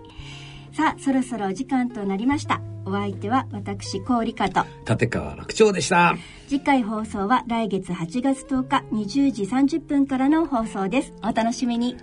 [0.76, 2.60] さあそろそろお時間となりました。
[2.84, 4.66] お相手は私氷香と。
[4.86, 6.14] 立川楽長でした。
[6.48, 11.14] 次回放送は来月8月10日20時30分からの放送です。
[11.22, 11.96] お楽しみに。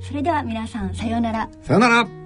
[0.00, 1.50] それでは皆さんさようなら。
[1.64, 2.25] さようなら